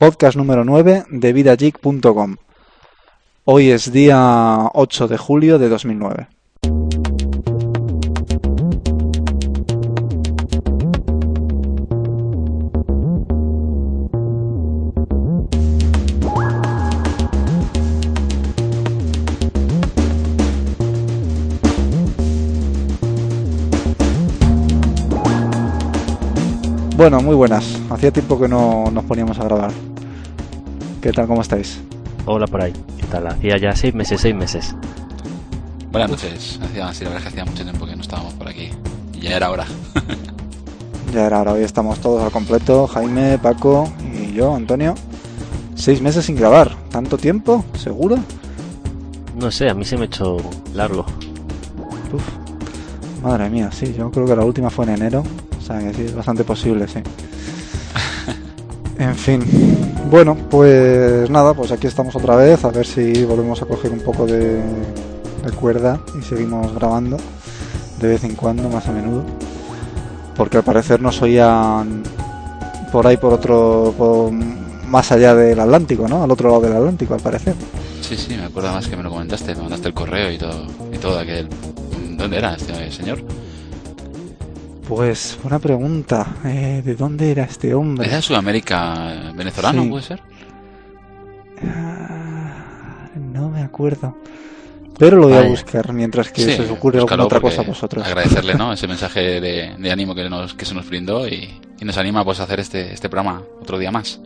[0.00, 2.36] podcast número 9 de vidageek.com.
[3.44, 6.28] Hoy es día 8 de julio de 2009.
[26.96, 27.78] Bueno, muy buenas.
[27.90, 29.89] Hacía tiempo que no nos poníamos a grabar.
[31.00, 31.26] ¿Qué tal?
[31.26, 31.80] ¿Cómo estáis?
[32.26, 32.72] Hola por ahí.
[32.98, 33.26] ¿Qué tal?
[33.26, 34.74] Hacía ya seis meses, seis meses.
[35.90, 36.60] Buenas noches.
[36.62, 38.70] Hacía, sí, la verdad es que hacía mucho tiempo que no estábamos por aquí.
[39.14, 39.64] Y ya era hora.
[41.14, 41.52] ya era hora.
[41.52, 42.86] Hoy estamos todos al completo.
[42.86, 44.94] Jaime, Paco y yo, Antonio.
[45.74, 46.76] Seis meses sin grabar.
[46.90, 47.64] ¿Tanto tiempo?
[47.78, 48.18] ¿Seguro?
[49.36, 50.36] No sé, a mí se me ha hecho
[50.74, 51.06] largo.
[52.12, 53.22] Uf.
[53.22, 53.94] Madre mía, sí.
[53.96, 55.24] Yo creo que la última fue en enero
[55.78, 57.00] que sí, es bastante posible, sí.
[58.98, 59.40] en fin.
[60.08, 64.00] Bueno, pues nada, pues aquí estamos otra vez, a ver si volvemos a coger un
[64.00, 64.60] poco de,
[65.60, 67.16] cuerda y seguimos grabando
[68.00, 69.24] de vez en cuando, más a menudo.
[70.36, 72.02] Porque al parecer nos oían
[72.90, 74.30] por ahí por otro,
[74.86, 76.24] más allá del Atlántico, ¿no?
[76.24, 77.54] Al otro lado del Atlántico, al parecer.
[78.00, 80.66] Sí, sí, me acuerdo más que me lo comentaste, me mandaste el correo y todo,
[80.92, 81.48] y todo aquel...
[82.16, 83.22] ¿Dónde era este señor?
[84.90, 86.34] Pues una pregunta.
[86.44, 88.08] Eh, ¿De dónde era este hombre?
[88.08, 90.20] ¿Era Sudamérica venezolano, puede ser?
[91.62, 94.16] Ah, no me acuerdo.
[94.98, 98.04] Pero lo voy a buscar mientras que se os ocurre alguna otra cosa a vosotros.
[98.04, 98.72] Agradecerle ¿no?
[98.74, 102.42] ese mensaje de, ánimo que, nos, que se nos brindó y, nos anima pues, a
[102.42, 104.20] hacer este, este programa otro día más.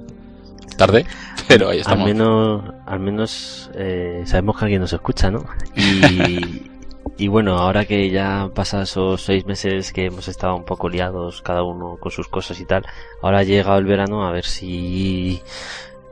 [0.78, 1.04] Tarde,
[1.46, 2.08] pero ahí estamos.
[2.08, 5.44] Al menos, al menos eh, sabemos que alguien nos escucha, ¿no?
[5.76, 6.70] Y,
[7.16, 11.42] Y bueno, ahora que ya pasa esos seis meses que hemos estado un poco liados,
[11.42, 12.84] cada uno con sus cosas y tal,
[13.22, 15.40] ahora ha llegado el verano, a ver si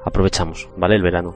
[0.05, 0.95] aprovechamos, ¿vale?
[0.95, 1.34] El verano.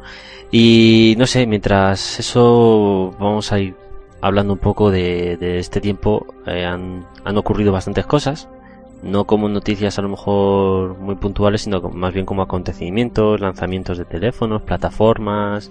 [0.52, 3.74] Y no sé, mientras eso vamos a ir
[4.20, 8.48] hablando un poco de, este tiempo, eh, han, han ocurrido bastantes cosas,
[9.02, 14.04] no como noticias a lo mejor muy puntuales, sino más bien como acontecimientos, lanzamientos de
[14.04, 15.70] teléfonos, plataformas,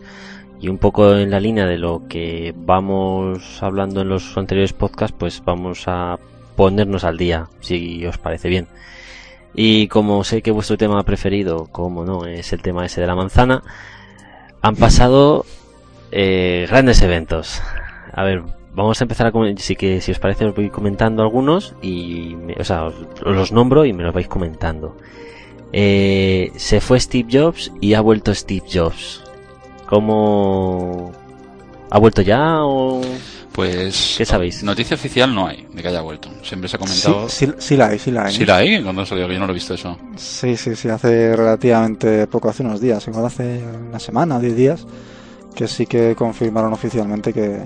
[0.60, 5.16] y un poco en la línea de lo que vamos hablando en los anteriores podcasts,
[5.18, 6.18] pues vamos a
[6.56, 8.68] ponernos al día, si os parece bien.
[9.54, 13.16] Y como sé que vuestro tema preferido, como no, es el tema ese de la
[13.16, 13.64] manzana,
[14.62, 15.46] han pasado
[16.12, 17.62] eh, grandes eventos.
[18.14, 21.74] A ver, vamos a empezar a si que si os parece os voy comentando algunos
[21.82, 24.98] y o sea, os, los nombro y me los vais comentando.
[25.72, 29.25] Eh, se fue Steve Jobs y ha vuelto Steve Jobs.
[29.88, 31.12] ¿Cómo
[31.90, 33.02] ha vuelto ya o
[33.56, 34.64] pues ¿Qué sabéis?
[34.64, 36.30] Noticia oficial no hay de que haya vuelto.
[36.44, 37.30] Siempre se ha comentado.
[37.30, 38.34] Sí, sí, la hay, sí la hay.
[38.36, 38.84] ¿Sí la hay?
[38.84, 39.32] ¿Cuándo salió?
[39.32, 39.98] Yo no lo he visto eso.
[40.18, 44.86] Sí, sí, sí, hace relativamente poco, hace unos días, igual hace una semana, diez días,
[45.56, 47.62] que sí que confirmaron oficialmente que,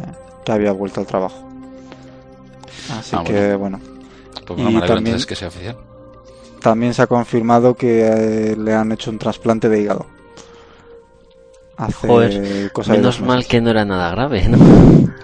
[0.47, 1.47] había vuelto al trabajo.
[2.97, 3.79] Así ah, que bueno.
[4.45, 5.77] Pues y también, que sea oficial.
[6.61, 10.05] También se ha confirmado que eh, le han hecho un trasplante de hígado.
[12.01, 14.57] Joder, menos mal que no era nada grave, ¿no?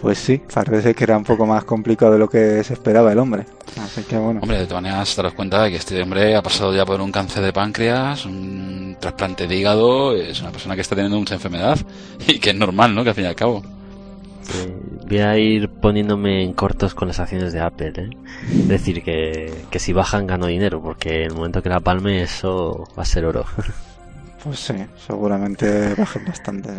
[0.00, 3.18] Pues sí, parece que era un poco más complicado de lo que se esperaba el
[3.18, 3.46] hombre.
[3.80, 4.38] Así que bueno.
[4.40, 7.00] Hombre, de todas maneras te das cuenta de que este hombre ha pasado ya por
[7.00, 11.34] un cáncer de páncreas, un trasplante de hígado, es una persona que está teniendo mucha
[11.34, 11.78] enfermedad
[12.28, 13.02] y que es normal, ¿no?
[13.02, 13.62] Que al fin y al cabo.
[15.08, 18.10] voy a ir poniéndome en cortos con las acciones de Apple, ¿eh?
[18.52, 22.86] Es decir, que, que si bajan gano dinero, porque el momento que la palme eso
[22.96, 23.44] va a ser oro.
[24.42, 24.74] Pues sí,
[25.06, 26.70] seguramente bajen bastante.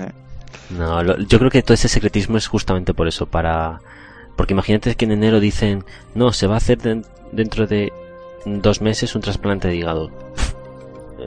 [0.70, 3.82] No, yo creo que todo ese secretismo es justamente por eso, para...
[4.36, 5.84] Porque imagínate que en enero dicen,
[6.16, 6.80] no, se va a hacer
[7.32, 7.92] dentro de
[8.46, 10.12] dos meses un trasplante de hígado.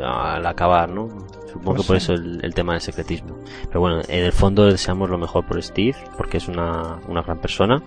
[0.03, 1.09] al acabar, ¿no?
[1.53, 3.37] Supongo pues que por eso el, tema del secretismo.
[3.69, 7.39] Pero bueno, en el fondo deseamos lo mejor por Steve, porque es una, una gran
[7.39, 7.83] persona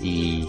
[0.00, 0.48] y,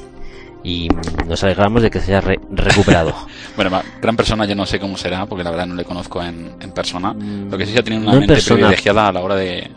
[0.64, 0.88] y
[1.28, 3.14] nos alegramos de que se haya recuperado.
[3.56, 6.56] bueno, gran persona yo no sé cómo será, porque la verdad no le conozco en,
[6.60, 7.14] en persona.
[7.14, 9.70] Lo que sí ha tenido una mente privilegiada a la hora de,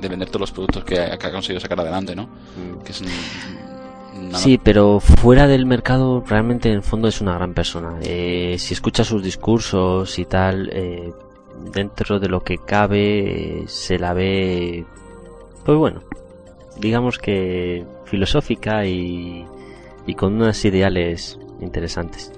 [0.00, 2.24] de, vender todos los productos que, ha conseguido sacar adelante, ¿no?
[2.24, 2.82] Mm.
[2.84, 3.02] Que es
[4.32, 7.98] Sí, pero fuera del mercado realmente en el fondo es una gran persona.
[8.02, 11.12] Eh, si escuchas sus discursos y tal, eh,
[11.72, 14.84] dentro de lo que cabe eh, se la ve,
[15.64, 16.02] pues bueno,
[16.78, 19.44] digamos que filosófica y
[20.06, 22.32] y con unas ideales interesantes.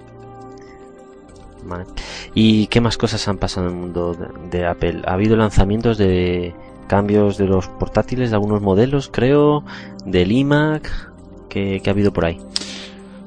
[2.34, 4.16] ¿Y qué más cosas han pasado en el mundo
[4.50, 5.02] de, Apple?
[5.06, 6.54] Ha habido lanzamientos de
[6.86, 9.64] cambios de los portátiles, de algunos modelos, creo,
[10.04, 11.12] del iMac,
[11.48, 12.38] que, ha habido por ahí.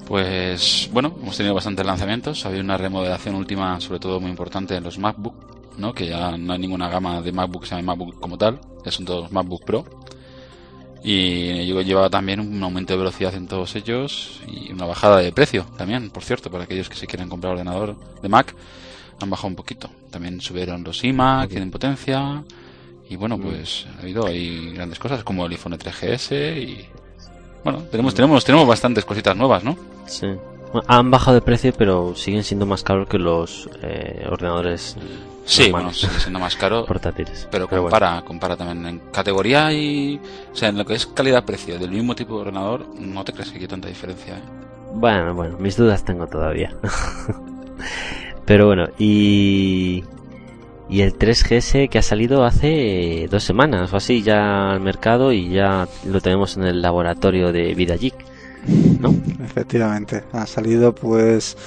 [0.07, 2.45] Pues bueno, hemos tenido bastantes lanzamientos.
[2.45, 5.35] Ha habido una remodelación última, sobre todo muy importante en los MacBook,
[5.77, 5.93] ¿no?
[5.93, 8.91] Que ya no hay ninguna gama de MacBook que se llame MacBook como tal, ya
[8.91, 9.85] son todos MacBook Pro.
[11.03, 15.65] Y lleva también un aumento de velocidad en todos ellos y una bajada de precio
[15.77, 18.53] también, por cierto, para aquellos que se quieran comprar ordenador de Mac,
[19.21, 19.89] han bajado un poquito.
[20.11, 22.43] También subieron los iMac, tienen potencia.
[23.09, 23.41] Y bueno, mm.
[23.41, 26.85] pues ha habido ahí grandes cosas como el iPhone 3GS y
[27.63, 29.77] bueno, tenemos, tenemos, tenemos bastantes cositas nuevas, ¿no?
[30.05, 30.27] Sí.
[30.87, 34.95] Han bajado de precio, pero siguen siendo más caros que los eh, ordenadores.
[35.49, 36.85] Sí, bueno, siguen siendo más caros.
[36.85, 37.47] Portátiles.
[37.49, 40.21] Pero, compara, compara también en categoría y.
[40.53, 43.49] O sea, en lo que es calidad-precio del mismo tipo de ordenador, no te crees
[43.49, 44.43] que hay tanta diferencia, ¿eh?
[44.93, 46.75] Bueno, bueno, mis dudas tengo todavía.
[48.45, 50.03] pero bueno, y.
[50.87, 55.49] Y el 3GS que ha salido hace dos semanas o así ya al mercado y
[55.49, 58.15] ya lo tenemos en el laboratorio de VidaGeek,
[58.99, 59.15] ¿no?
[59.43, 61.57] Efectivamente, ha salido pues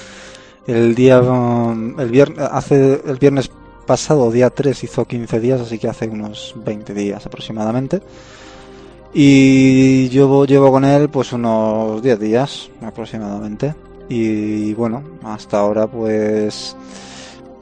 [0.67, 3.51] el día el viernes hace el viernes
[3.93, 8.01] pasado día 3 hizo 15 días, así que hace unos 20 días aproximadamente.
[9.15, 13.75] Y yo llevo con él pues unos 10 días aproximadamente.
[14.09, 16.75] Y bueno, hasta ahora pues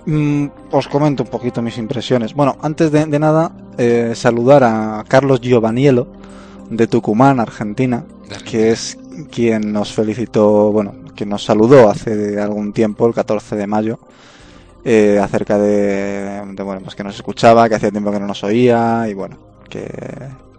[0.06, 2.35] Mm, os comento un poquito mis impresiones.
[2.35, 6.06] Bueno, antes de, nada, eh, saludar a Carlos Giovaniello
[6.71, 8.05] de Tucumán, Argentina,
[8.44, 8.99] que es
[9.31, 13.99] quien nos felicitó, bueno, que nos saludó hace algún tiempo, el 14 de mayo,
[14.85, 19.06] eh, acerca de, bueno, pues que nos escuchaba, que hacía tiempo que no nos oía
[19.09, 19.38] y bueno,
[19.69, 19.88] que,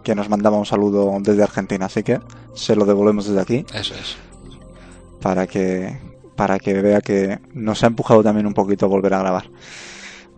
[0.02, 1.86] que nos mandaba un saludo desde Argentina.
[1.86, 2.20] Así que
[2.54, 3.66] se lo devolvemos desde aquí.
[3.74, 4.16] Eso es.
[5.20, 5.98] Para que,
[6.36, 9.44] para que vea que nos ha empujado también un poquito a volver a grabar.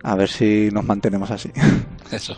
[0.03, 1.51] A ver si nos mantenemos así.
[2.11, 2.37] Eso.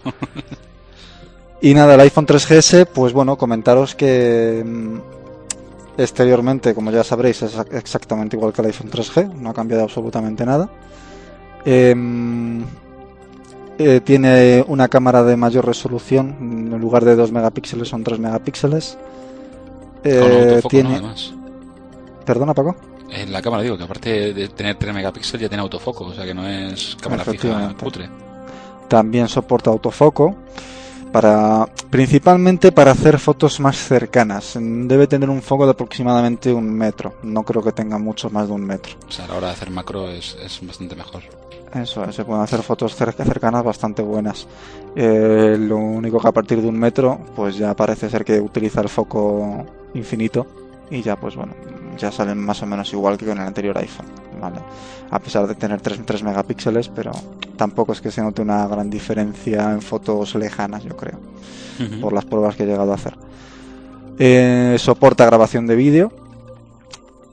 [1.61, 4.99] Y nada, el iPhone 3GS, pues bueno, comentaros que mm,
[5.97, 10.45] exteriormente, como ya sabréis, es exactamente igual que el iPhone 3G, no ha cambiado absolutamente
[10.45, 10.69] nada.
[11.65, 12.63] Em,
[13.77, 18.98] eh, tiene una cámara de mayor resolución, en lugar de 2 megapíxeles son 3 megapíxeles.
[20.04, 21.01] Eh, tiene...
[22.25, 22.75] Perdona, Paco.
[23.09, 26.25] En la cámara digo que aparte de tener 3 megapíxeles ya tiene autofoco, o sea
[26.25, 28.09] que no es cámara fija cutre.
[28.88, 30.36] También soporta autofoco
[31.12, 34.57] para principalmente para hacer fotos más cercanas.
[34.59, 37.15] Debe tener un foco de aproximadamente un metro.
[37.24, 38.94] No creo que tenga mucho más de un metro.
[39.07, 41.24] O sea, a la hora de hacer macro es, bastante mejor.
[41.81, 44.47] Eso, se pueden hacer fotos cercanas bastante buenas.
[44.95, 48.81] Eh, lo único que a partir de un metro, pues ya parece ser que utiliza
[48.81, 50.45] el foco infinito
[50.89, 51.53] y ya pues bueno,
[51.97, 54.07] ya salen más o menos igual que con el anterior iPhone,
[54.39, 54.57] ¿vale?
[55.09, 57.12] A pesar de tener 3, 3 megapíxeles, pero
[57.56, 61.19] tampoco es que se note una gran diferencia en fotos lejanas, yo creo,
[62.01, 63.15] por las pruebas que he llegado a hacer.
[64.19, 66.12] Eh, soporta grabación de vídeo,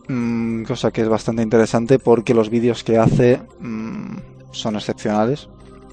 [0.08, 4.03] mm, cosa que es bastante interesante porque los vídeos que hace mm,
[4.54, 5.48] son excepcionales,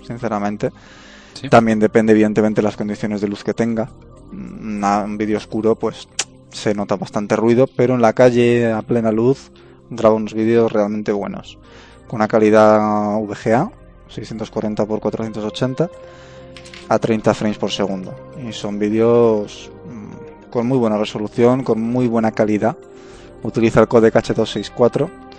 [0.06, 0.72] sinceramente.
[1.50, 3.90] También depende evidentemente de las condiciones de luz que tenga.
[4.32, 6.08] Mm, un vídeo oscuro, pues
[6.52, 9.52] se nota bastante ruido, pero en la calle a plena luz
[9.90, 11.58] graba unos vídeos realmente buenos.
[12.08, 13.72] Con una calidad VGA,
[14.10, 15.90] 640 x 480,
[16.90, 18.14] a 30 frames por segundo.
[18.46, 22.78] Y son vídeos mm, con muy buena resolución, con muy buena calidad.
[23.44, 25.31] Utiliza el codec H264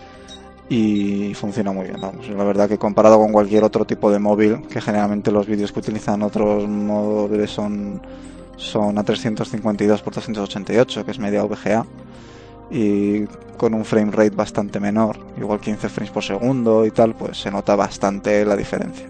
[0.73, 2.01] y funciona muy bien.
[2.01, 5.71] Vamos, la verdad que comparado con cualquier otro tipo de móvil, que generalmente los vídeos
[5.71, 8.01] que utilizan otros móviles son
[8.57, 11.85] son a 352 x 388, que es media VGA,
[12.71, 13.27] y
[13.59, 17.51] con un frame rate bastante menor, igual 15 frames por segundo y tal, pues se
[17.51, 19.07] nota bastante la diferencia.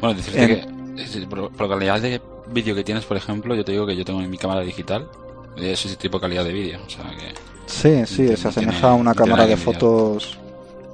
[0.00, 0.64] Bueno, decirte
[0.98, 2.20] que por, la calidad de
[2.50, 5.06] vídeo que tienes, por ejemplo, yo te digo que yo tengo en mi cámara digital,
[5.56, 7.34] es ese tipo de calidad de vídeo, o sea que...
[7.66, 10.41] Sí, sí, se asemeja a una cámara de fotos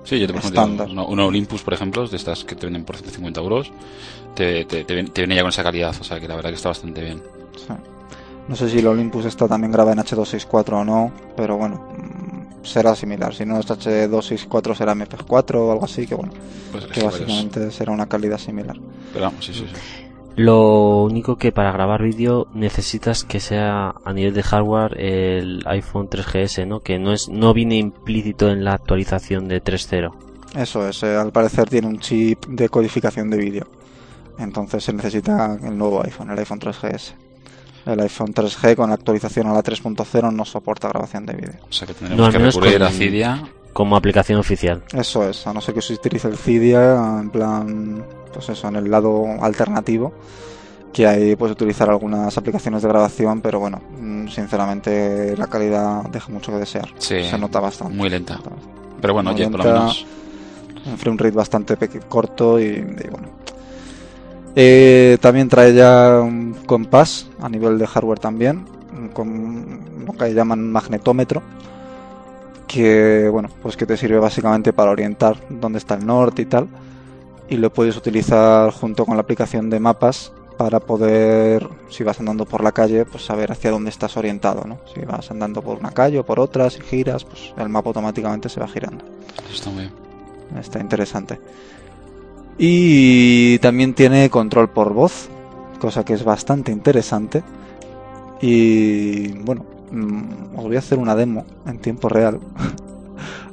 [0.09, 0.89] Sí, yo te estándar.
[0.89, 3.71] Una, Olympus, por ejemplo, de estas que te venden por 150 euros,
[4.35, 6.71] te, te, te, viene ya con esa calidad, o sea que la verdad que está
[6.71, 7.23] bastante bien.
[8.49, 12.65] No sé si el Olympus está también graba en H264 o no, pero bueno, mm,
[12.65, 13.35] será similar.
[13.35, 16.33] Si no es H264 será MP4 o algo así, que bueno,
[16.73, 18.79] pues que básicamente será una calidad similar.
[19.13, 20.08] Pero vamos, sí, sí, sí.
[20.39, 26.09] Lo único que para grabar vídeo necesitas que sea a nivel de hardware el iPhone
[26.09, 26.79] 3GS, ¿no?
[26.79, 30.13] Que no es no viene implícito en la actualización de 3.0.
[30.55, 33.67] Eso es, eh, al parecer tiene un chip de codificación de vídeo.
[34.39, 37.15] Entonces se necesita el nuevo iPhone, el iPhone 3GS.
[37.87, 41.61] El iPhone 3G con la actualización a la 3.0 no soporta grabación de vídeo.
[41.69, 43.43] O sea que tendremos que recurrir a Cydia.
[43.73, 44.83] Como aplicación oficial.
[44.93, 48.77] Eso es, a no ser que se utilice el Cydia en plan, pues eso, en
[48.77, 50.13] el lado alternativo.
[50.93, 56.29] Que ahí puedes utilizar algunas aplicaciones de grabación, pero bueno, mm, sinceramente la calidad deja
[56.33, 56.89] mucho que desear.
[56.99, 57.95] se nota bastante.
[57.95, 58.41] Muy lenta.
[59.01, 60.07] Pero bueno, oye, por lo menos.
[60.87, 61.77] Un frame rate bastante
[62.09, 63.29] corto y, y bueno,
[64.57, 68.65] Eh, también trae ya un compás a nivel de hardware también,
[69.13, 71.43] con lo que llaman magnetómetro,
[72.69, 76.69] que bueno, pues que te sirve básicamente para orientar dónde está el norte y tal,
[77.49, 82.45] y lo puedes utilizar junto con la aplicación de mapas para poder, si vas andando
[82.45, 84.79] por la calle, pues saber hacia dónde estás orientado, ¿no?
[84.93, 88.49] Si vas andando por una calle o por otra, si giras, pues el mapa automáticamente
[88.49, 89.05] se va girando.
[89.51, 89.93] Está muy bien.
[90.61, 91.41] Está interesante.
[92.59, 95.29] Y también tiene control por voz,
[95.79, 97.45] cosa que es bastante interesante.
[98.41, 102.41] Y bueno, mm, os voy a hacer una demo en tiempo real.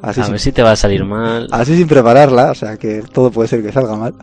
[0.02, 1.48] Así a ver si te va a salir mal.
[1.52, 4.14] Así sin prepararla, o sea que todo puede ser que salga mal.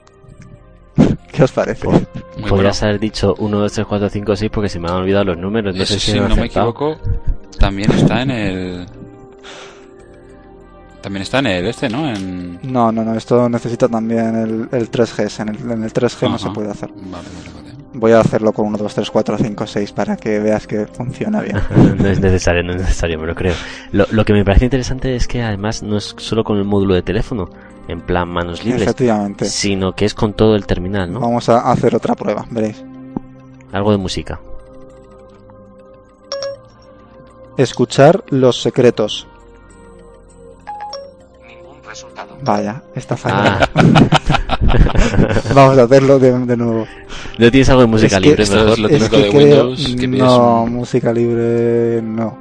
[1.33, 1.88] ¿Qué os parece?
[1.88, 2.05] Muy
[2.49, 2.91] Podrías bueno.
[2.91, 5.75] haber dicho 1, 2, 3, 4, 5, 6 porque se me han olvidado los números.
[5.75, 6.97] No Eso sé si si no me equivoco,
[7.59, 8.87] también está en el...
[11.04, 12.08] También está en el este, ¿no?
[12.08, 12.58] En...
[12.62, 15.42] No, no, no, esto necesita también el, el 3G.
[15.42, 16.88] En el, en el 3G no se puede hacer.
[16.94, 17.76] Vale, vale, vale.
[17.92, 21.42] Voy a hacerlo con 1, 2, 3, 4, 5, 6 para que veas que funciona
[21.42, 21.58] bien.
[21.99, 23.52] no es necesario, no es necesario, me lo creo.
[23.92, 26.94] Lo, lo que me parece interesante es que además no es solo con el módulo
[26.94, 27.50] de teléfono,
[27.87, 29.44] en plan manos libres, Efectivamente.
[29.44, 31.20] sino que es con todo el terminal, ¿no?
[31.20, 32.82] Vamos a hacer otra prueba, veréis.
[33.73, 34.40] Algo de música.
[37.58, 39.28] Escuchar los secretos.
[41.94, 42.36] Resultado.
[42.42, 43.66] Vaya, está fallando.
[43.74, 44.58] Ah,
[45.54, 46.86] Vamos a hacerlo de, de nuevo.
[47.38, 48.70] no tienes algo de música Es que libre, esto mejor.
[48.72, 52.38] es lo típico de creo- Windows, no, un- música libre no.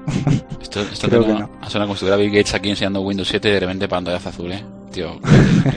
[0.59, 1.49] Esto, esto Creo que no.
[1.67, 4.51] suena como si estuviera Bill Gates aquí enseñando Windows 7 y de repente pantallazo azul,
[4.51, 4.65] ¿eh?
[4.91, 5.19] Tío,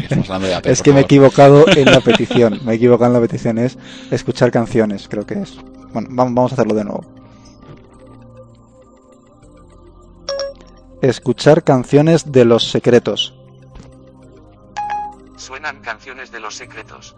[0.02, 2.61] estamos hablando de Apple, es que me he equivocado en la petición.
[2.64, 3.59] Me he equivocado en la petición.
[3.59, 3.76] Es
[4.11, 5.56] escuchar canciones, creo que es.
[5.92, 7.04] Bueno, vam- vamos a hacerlo de nuevo.
[11.02, 13.35] Escuchar canciones de los secretos.
[15.47, 17.15] Suenan canciones de los secretos.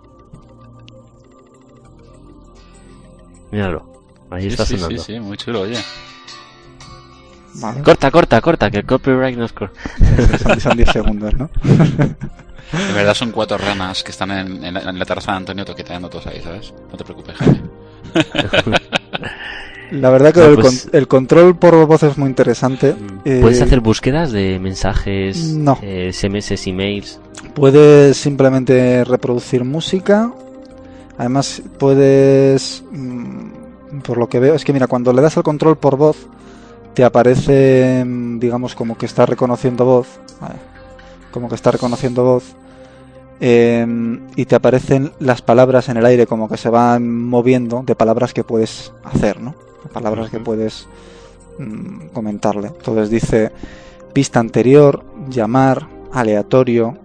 [3.50, 3.90] Míralo.
[4.30, 5.02] Ahí Sí, está sí, sonando.
[5.02, 5.78] sí, sí, muy chulo, oye.
[7.54, 7.82] Vale.
[7.82, 9.72] Corta, corta, corta, que el copyright nos cor-
[10.42, 11.48] Son, son 10 segundos, ¿no?
[12.70, 15.64] En verdad son cuatro ranas que están en, en la, en la terraza de Antonio
[15.64, 16.74] toqueteando todos ahí, ¿sabes?
[16.90, 17.62] No te preocupes, Jaime.
[19.90, 22.94] La verdad que No, el, pues- con- el control por voz es muy interesante.
[23.24, 25.78] Eh, ¿Puedes hacer búsquedas de mensajes, no.
[25.82, 27.20] eh, SMS, emails?
[27.54, 30.30] Puedes simplemente reproducir música.
[31.16, 32.84] Además, puedes.
[32.92, 36.26] mm, Por lo que veo, es que mira, cuando le das al control por voz,
[36.94, 40.06] te aparece, mm, digamos, como que está reconociendo voz.
[41.30, 42.44] Como que está reconociendo voz.
[43.40, 43.86] eh,
[44.34, 48.34] y te aparecen las palabras en el aire, como que se van moviendo de palabras
[48.34, 49.54] que puedes hacer, ¿no?
[49.92, 50.86] Palabras que puedes
[51.58, 52.68] mm, comentarle.
[52.68, 53.52] Entonces dice
[54.12, 56.96] pista anterior, llamar, aleatorio,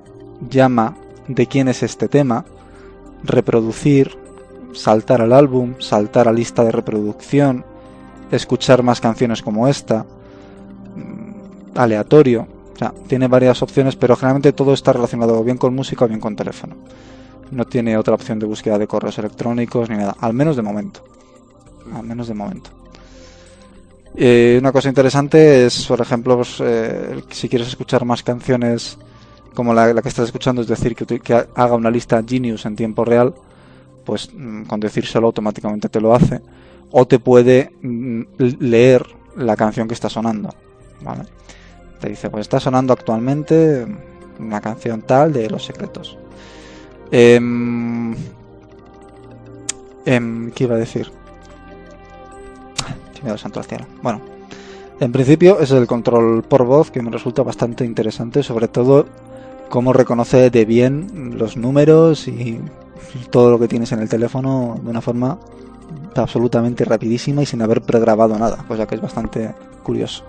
[0.49, 2.45] llama, de quién es este tema,
[3.23, 4.17] reproducir,
[4.73, 7.65] saltar al álbum, saltar a lista de reproducción,
[8.31, 10.03] escuchar más canciones como esta,
[10.95, 12.47] mm, aleatorio.
[12.73, 16.07] O sea, tiene varias opciones, pero generalmente todo está relacionado o bien con música o
[16.07, 16.75] bien con teléfono.
[17.51, 21.01] No tiene otra opción de búsqueda de correos electrónicos ni nada, al menos de momento.
[21.93, 22.69] Al menos de momento.
[24.15, 28.97] Eh, una cosa interesante es, por ejemplo, pues, eh, si quieres escuchar más canciones
[29.55, 33.33] como la, que estás escuchando, es decir, que, haga una lista Genius en tiempo real,
[34.05, 36.41] pues mm, con decírselo automáticamente te lo hace.
[36.91, 38.21] O te puede mm,
[38.59, 39.03] leer
[39.35, 40.53] la canción que está sonando.
[41.99, 43.87] Te dice, pues está sonando actualmente
[44.39, 46.17] una canción tal de Los Secretos.
[47.11, 48.13] Em,
[50.05, 51.11] em, ¿Qué iba a decir?
[53.23, 53.85] Me da santo al cielo.
[54.01, 54.21] Bueno,
[54.99, 59.05] en principio es el control por voz que me resulta bastante interesante, sobre todo
[59.69, 62.59] cómo reconoce de bien los números y
[63.29, 65.37] todo lo que tienes en el teléfono de una forma
[66.15, 69.53] absolutamente rapidísima y sin haber pregrabado nada, cosa que es bastante
[69.83, 70.23] curioso.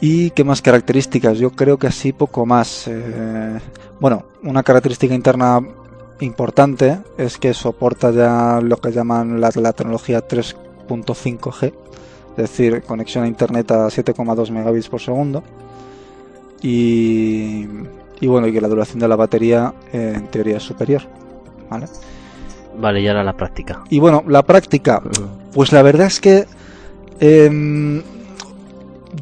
[0.00, 1.38] ¿Y qué más características?
[1.38, 2.86] Yo creo que así poco más.
[2.86, 3.58] Eh,
[3.98, 5.60] bueno, una característica interna
[6.20, 10.20] importante es que soporta ya lo que llaman la, la tecnología
[10.86, 11.72] 3.5G,
[12.32, 15.42] es decir, conexión a internet a 7,2 megabits por segundo.
[16.62, 17.66] Y,
[18.20, 21.02] y bueno, y que la duración de la batería eh, en teoría es superior.
[21.70, 21.86] ¿vale?
[22.78, 23.82] Vale, y ahora la práctica.
[23.90, 25.02] Y bueno, la práctica,
[25.52, 26.46] pues la verdad es que
[27.20, 28.02] em,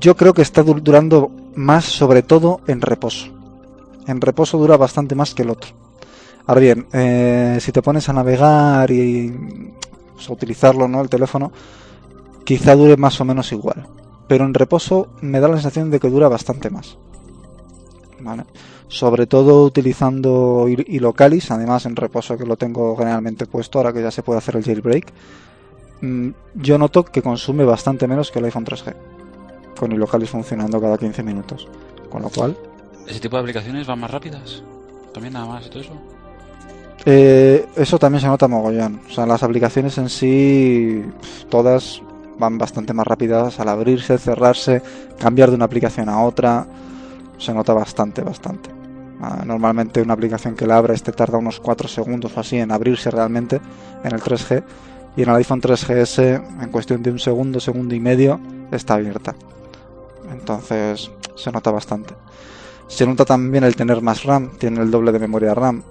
[0.01, 3.29] yo creo que está du- durando más, sobre todo en reposo.
[4.07, 5.71] En reposo dura bastante más que el otro.
[6.47, 9.33] Ahora bien, eh, si te pones a navegar y
[10.27, 11.01] pues, utilizarlo, ¿no?
[11.01, 11.53] El teléfono,
[12.45, 13.87] quizá dure más o menos igual.
[14.27, 16.97] Pero en reposo me da la sensación de que dura bastante más.
[18.21, 18.45] ¿Vale?
[18.89, 24.11] Sobre todo utilizando iLocalis, además en reposo que lo tengo generalmente puesto, ahora que ya
[24.11, 25.13] se puede hacer el jailbreak.
[26.01, 28.95] mm, Yo noto que consume bastante menos que el iPhone 3G.
[29.79, 31.69] Con iLocalis funcionando cada 15 minutos.
[32.09, 32.57] Con lo cual,
[33.07, 34.63] ¿Ese tipo de aplicaciones van más rápidas?
[35.13, 35.93] ¿También nada más y todo eso?
[37.07, 39.01] Eh, eso también se nota mogollón.
[39.09, 41.03] O sea, las aplicaciones en sí,
[41.49, 42.03] todas
[42.39, 44.83] van bastante más rápidas al abrirse, cerrarse,
[45.19, 46.67] cambiar de una aplicación a otra.
[47.39, 48.71] Se nota bastante, bastante.
[49.21, 52.73] Ah, Normalmente una aplicación que la abra este tarda unos 4 segundos o así en
[52.73, 53.61] abrirse realmente
[54.03, 54.65] en el 3G.
[55.17, 58.41] Y en el iPhone 3GS, en cuestión de un segundo, segundo y medio,
[58.73, 59.35] está abierta.
[60.33, 62.15] Entonces, se nota bastante.
[62.89, 65.83] Se nota también el tener más RAM, tiene el doble de memoria RAM.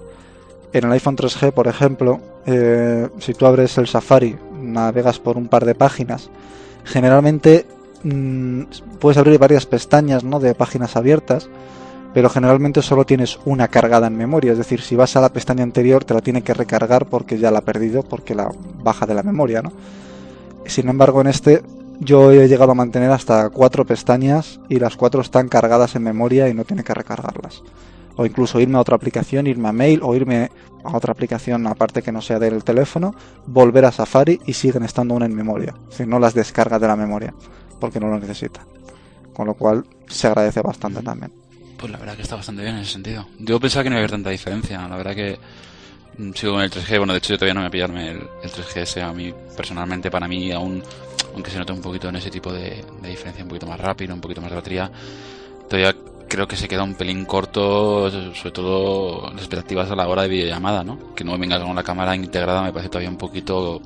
[0.74, 5.46] En el iPhone 3G, por ejemplo, eh, si tú abres el Safari, navegas por un
[5.46, 6.30] par de páginas,
[6.82, 7.64] generalmente
[8.02, 8.62] mm,
[8.98, 10.40] puedes abrir varias pestañas ¿no?
[10.40, 11.48] de páginas abiertas,
[12.12, 14.50] pero generalmente solo tienes una cargada en memoria.
[14.50, 17.52] Es decir, si vas a la pestaña anterior, te la tiene que recargar porque ya
[17.52, 18.50] la ha perdido, porque la
[18.82, 19.62] baja de la memoria.
[19.62, 19.70] ¿no?
[20.66, 21.62] Sin embargo, en este
[22.00, 26.48] yo he llegado a mantener hasta cuatro pestañas y las cuatro están cargadas en memoria
[26.48, 27.62] y no tiene que recargarlas
[28.16, 30.50] o incluso irme a otra aplicación, irme a mail o irme
[30.84, 33.14] a otra aplicación aparte que no sea del teléfono,
[33.46, 35.74] volver a Safari y siguen estando aún en memoria.
[35.88, 37.34] Decir, no las descarga de la memoria
[37.80, 38.64] porque no lo necesita.
[39.32, 41.32] Con lo cual se agradece bastante también.
[41.76, 43.26] Pues la verdad que está bastante bien en ese sentido.
[43.38, 44.86] Yo pensaba que no iba a haber tanta diferencia.
[44.88, 45.38] La verdad que
[46.18, 46.98] mm, sigo con el 3G.
[46.98, 49.02] Bueno, de hecho yo todavía no me voy a pillarme el, el 3GS.
[49.02, 50.82] A mí, personalmente, para mí aún,
[51.34, 54.14] aunque se note un poquito en ese tipo de, de diferencia, un poquito más rápido,
[54.14, 54.90] un poquito más de batería,
[55.68, 55.96] todavía
[56.34, 60.28] creo que se queda un pelín corto, sobre todo las expectativas a la hora de
[60.28, 61.14] videollamada, ¿no?
[61.14, 63.80] Que no venga con la cámara integrada me parece todavía un poquito,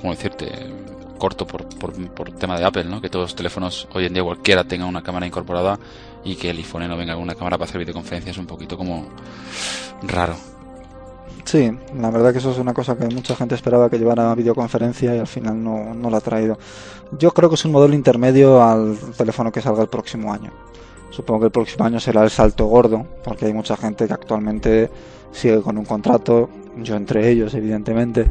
[0.00, 0.50] ¿cómo decirte?
[1.16, 3.00] corto por, por, por tema de Apple, ¿no?
[3.00, 5.78] Que todos los teléfonos hoy en día cualquiera tenga una cámara incorporada
[6.24, 8.76] y que el iPhone no venga con una cámara para hacer videoconferencias es un poquito
[8.76, 9.06] como
[10.02, 10.34] raro.
[11.44, 15.14] Sí, la verdad que eso es una cosa que mucha gente esperaba que llevara videoconferencia
[15.14, 16.58] y al final no, no la ha traído.
[17.18, 20.50] Yo creo que es un modelo intermedio al teléfono que salga el próximo año.
[21.14, 24.90] Supongo que el próximo año será el salto gordo, porque hay mucha gente que actualmente
[25.30, 28.26] sigue con un contrato, yo entre ellos, evidentemente,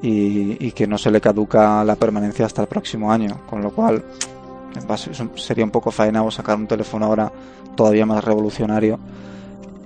[0.00, 4.02] y, que no se le caduca la permanencia hasta el próximo año, con lo cual
[5.34, 7.30] sería un poco faenado sacar un teléfono ahora
[7.76, 8.98] todavía más revolucionario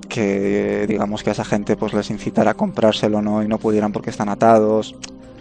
[0.08, 3.92] que digamos que a esa gente pues les incitara a comprárselo no y no pudieran
[3.92, 4.96] porque están atados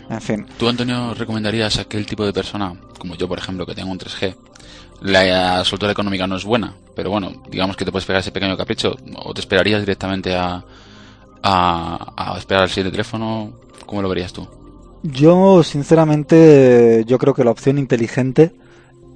[0.07, 3.73] en fin ¿Tú, Antonio, recomendarías a aquel tipo de persona, como yo, por ejemplo, que
[3.73, 4.35] tengo un 3G?
[5.01, 8.57] La soltura económica no es buena, pero bueno, digamos que te puedes pegar ese pequeño
[8.57, 10.63] capricho, o te esperarías directamente a,
[11.41, 13.53] a, a esperar al siguiente teléfono.
[13.85, 14.47] ¿Cómo lo verías tú?
[15.01, 18.53] yo sinceramente yo creo que la opción inteligente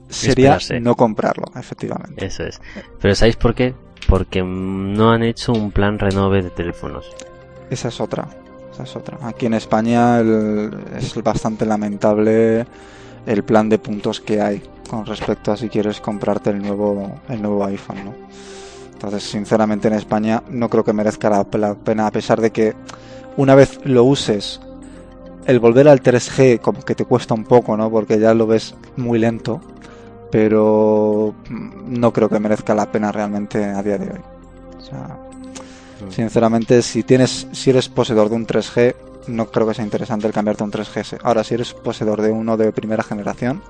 [0.07, 0.79] sería Esperarse.
[0.79, 2.61] no comprarlo efectivamente Eso es.
[3.01, 3.73] Pero ¿sabéis por qué?
[4.07, 7.05] Porque mm, no han hecho un plan renove de teléfonos.
[7.69, 8.27] esa es otra
[8.71, 12.65] esa es otra aquí en España el- es bastante lamentable
[13.25, 17.41] el plan de puntos que hay con respecto a si quieres comprarte el nuevo el
[17.41, 18.13] nuevo iPhone ¿no?
[18.93, 22.75] entonces sinceramente en España no creo que merezca la, pena a pesar de que
[23.35, 24.61] una vez lo uses
[25.47, 28.75] el volver al 3G como que te cuesta un poco no porque ya lo ves
[28.95, 29.61] muy lento
[30.31, 34.21] pero mm, no creo que merezca la pena realmente a día de hoy
[34.77, 35.17] o sea,
[36.09, 38.93] Sinceramente, si tienes, si eres poseedor de un 3G,
[39.27, 41.19] no creo que sea interesante el cambiarte a un 3GS.
[41.23, 43.61] Ahora, si eres poseedor de uno de primera generación,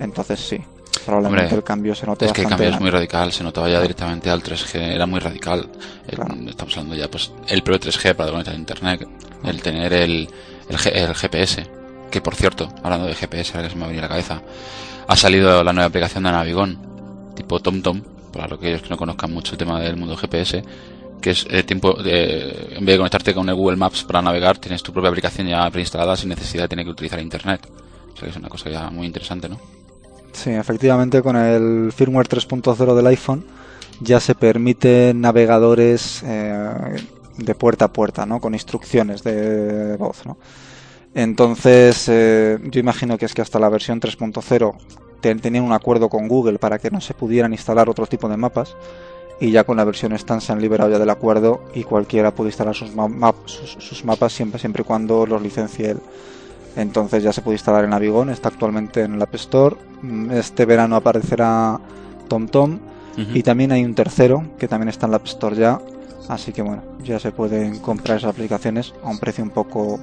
[0.00, 0.58] entonces sí.
[1.04, 3.68] Probablemente Hombre, el cambio se note Es que el cambio es muy radical, se notaba
[3.68, 5.68] ya directamente al 3G, era muy radical.
[6.06, 6.34] El- Claro.
[6.48, 9.06] Estamos hablando ya, pues, el pro 3G para conectar a internet,
[9.44, 10.28] el tener el,
[10.68, 10.78] el,
[11.14, 11.66] GPS,
[12.10, 14.40] que por cierto, hablando de GPS, ahora que se me ha venido a la cabeza,
[15.06, 16.78] ha salido la nueva aplicación de Navigón,
[17.34, 18.00] tipo TomTom,
[18.32, 20.64] para aquellos que no conozcan mucho el tema del mundo GPS,
[21.20, 24.58] que es eh, tiempo de, en vez de conectarte con el Google Maps para navegar,
[24.58, 27.66] tienes tu propia aplicación ya preinstalada sin necesidad de tener que utilizar internet.
[28.12, 29.58] O sea que es una cosa ya muy interesante, ¿no?
[30.34, 33.44] Sí, efectivamente, con el firmware 3.0 del iPhone
[34.00, 36.96] ya se permiten navegadores eh,
[37.38, 38.40] de puerta a puerta, ¿no?
[38.40, 40.36] Con instrucciones de voz, ¿no?
[41.14, 44.74] Entonces, eh, yo imagino que es que hasta la versión 3.0
[45.20, 48.36] te- tenían un acuerdo con Google para que no se pudieran instalar otro tipo de
[48.36, 48.76] mapas
[49.40, 52.50] y ya con la versión stand se han liberado ya del acuerdo y cualquiera puede
[52.50, 56.00] instalar sus, ma- map- sus, mapas siempre siempre y cuando los licencie el,
[56.76, 59.76] Entonces ya se puede instalar en Navigon, está actualmente en el App Store.
[60.02, 61.78] Mm, Este verano aparecerá
[62.28, 62.72] TomTom
[63.16, 63.26] Ujú.
[63.32, 65.80] y también hay un tercero que también está en el App Store ya.
[66.28, 70.00] Así que bueno, ya se pueden comprar esas aplicaciones a un precio un poco,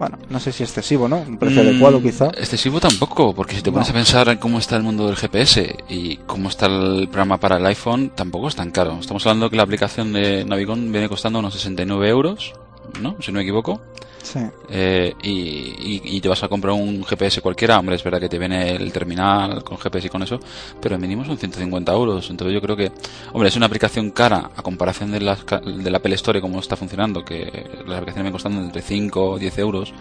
[0.00, 1.18] bueno, no sé si excesivo, ¿no?
[1.20, 2.26] Un precio Mm, adecuado quizá.
[2.36, 3.92] Excesivo tampoco, porque si te pones No.
[3.92, 7.56] a pensar en cómo está el mundo del GPS y cómo está el programa para
[7.58, 8.98] el iPhone, tampoco es tan caro.
[9.00, 12.52] Estamos hablando que la aplicación de Navigon viene costando unos 69 euros,
[13.00, 13.16] ¿no?
[13.20, 13.80] Si no me equivoco.
[14.22, 14.38] Sí.
[14.68, 18.28] Eh, y, y- y te vas a comprar un GPS cualquiera, hombre, es verdad que
[18.28, 20.38] te viene el terminal con GPS y con eso,
[20.80, 22.28] pero el mínimo son 150 euros.
[22.28, 22.92] Entonces yo creo que,
[23.32, 26.42] hombre, es una aplicación cara a comparación de, las, ca- de la Apple Store y
[26.42, 27.44] cómo está funcionando, que
[27.86, 29.94] las aplicaciones vienen costando entre 5 o 10 euros,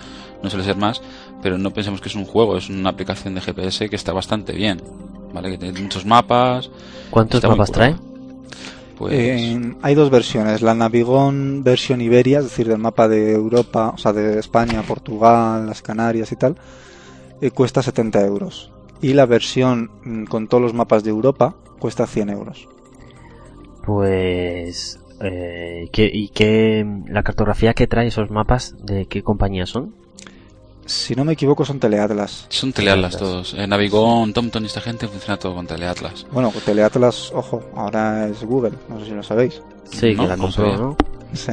[0.44, 1.02] no suele ser más,
[1.42, 4.52] pero no pensemos que es un juego, es una aplicación de GPS que está bastante
[4.52, 4.82] bien,
[5.34, 5.52] ¿vale?
[5.52, 6.70] Que tiene muchos mapas.
[7.10, 7.96] ¿Cuántos mapas trae?
[9.00, 13.94] Pues, Eh, hay dos versiones, la Navigon versión Iberia, es decir, del mapa de Europa,
[13.96, 16.58] o sea, de España, Portugal, las Canarias y tal,
[17.42, 18.72] eh, cuesta 70 euros.
[19.02, 22.68] Y la versión mm, con todos los mapas de Europa cuesta 100 euros.
[23.86, 25.00] Pues...
[25.22, 26.86] Eh, ¿qué- ¿Y qué...
[27.08, 29.94] la cartografía que trae esos mapas, de qué compañía son?
[30.90, 32.48] Si no me equivoco son Teleatlas.
[32.50, 33.54] son teleatlas todos.
[33.54, 36.26] Eh, Navigon, TomTom y esta gente funciona todo con teleatlas.
[36.32, 39.62] Bueno, Teleatlas, ojo, ahora es Google, no sé si lo sabéis.
[39.92, 40.78] Sí, No, que la compró.
[40.78, 40.98] ¿no?
[41.34, 41.52] Sí.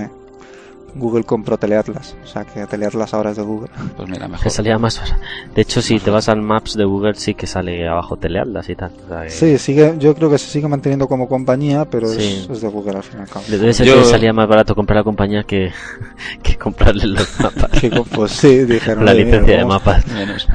[0.98, 3.68] Google compró Teleatlas, o sea que Teleatlas ahora es de Google.
[3.96, 4.50] Pues mira, Que mejor.
[4.50, 5.20] salía más barato.
[5.54, 8.74] De hecho, si te vas al Maps de Google, sí que sale abajo Teleatlas y
[8.76, 8.90] tal.
[9.04, 12.44] O sea que- Sí, sigue, yo creo que se sigue manteniendo como compañía, pero Sí.
[12.44, 13.44] es, es de Google al fin y al cabo.
[13.48, 15.70] Debe ser Yo- que salía más barato comprar la compañía que,
[16.42, 17.70] que comprarle los mapas.
[17.80, 19.04] Que, pues sí, dijeron.
[19.04, 20.06] la "Oye, mira, licencia de mapas.
[20.08, 20.46] Menos.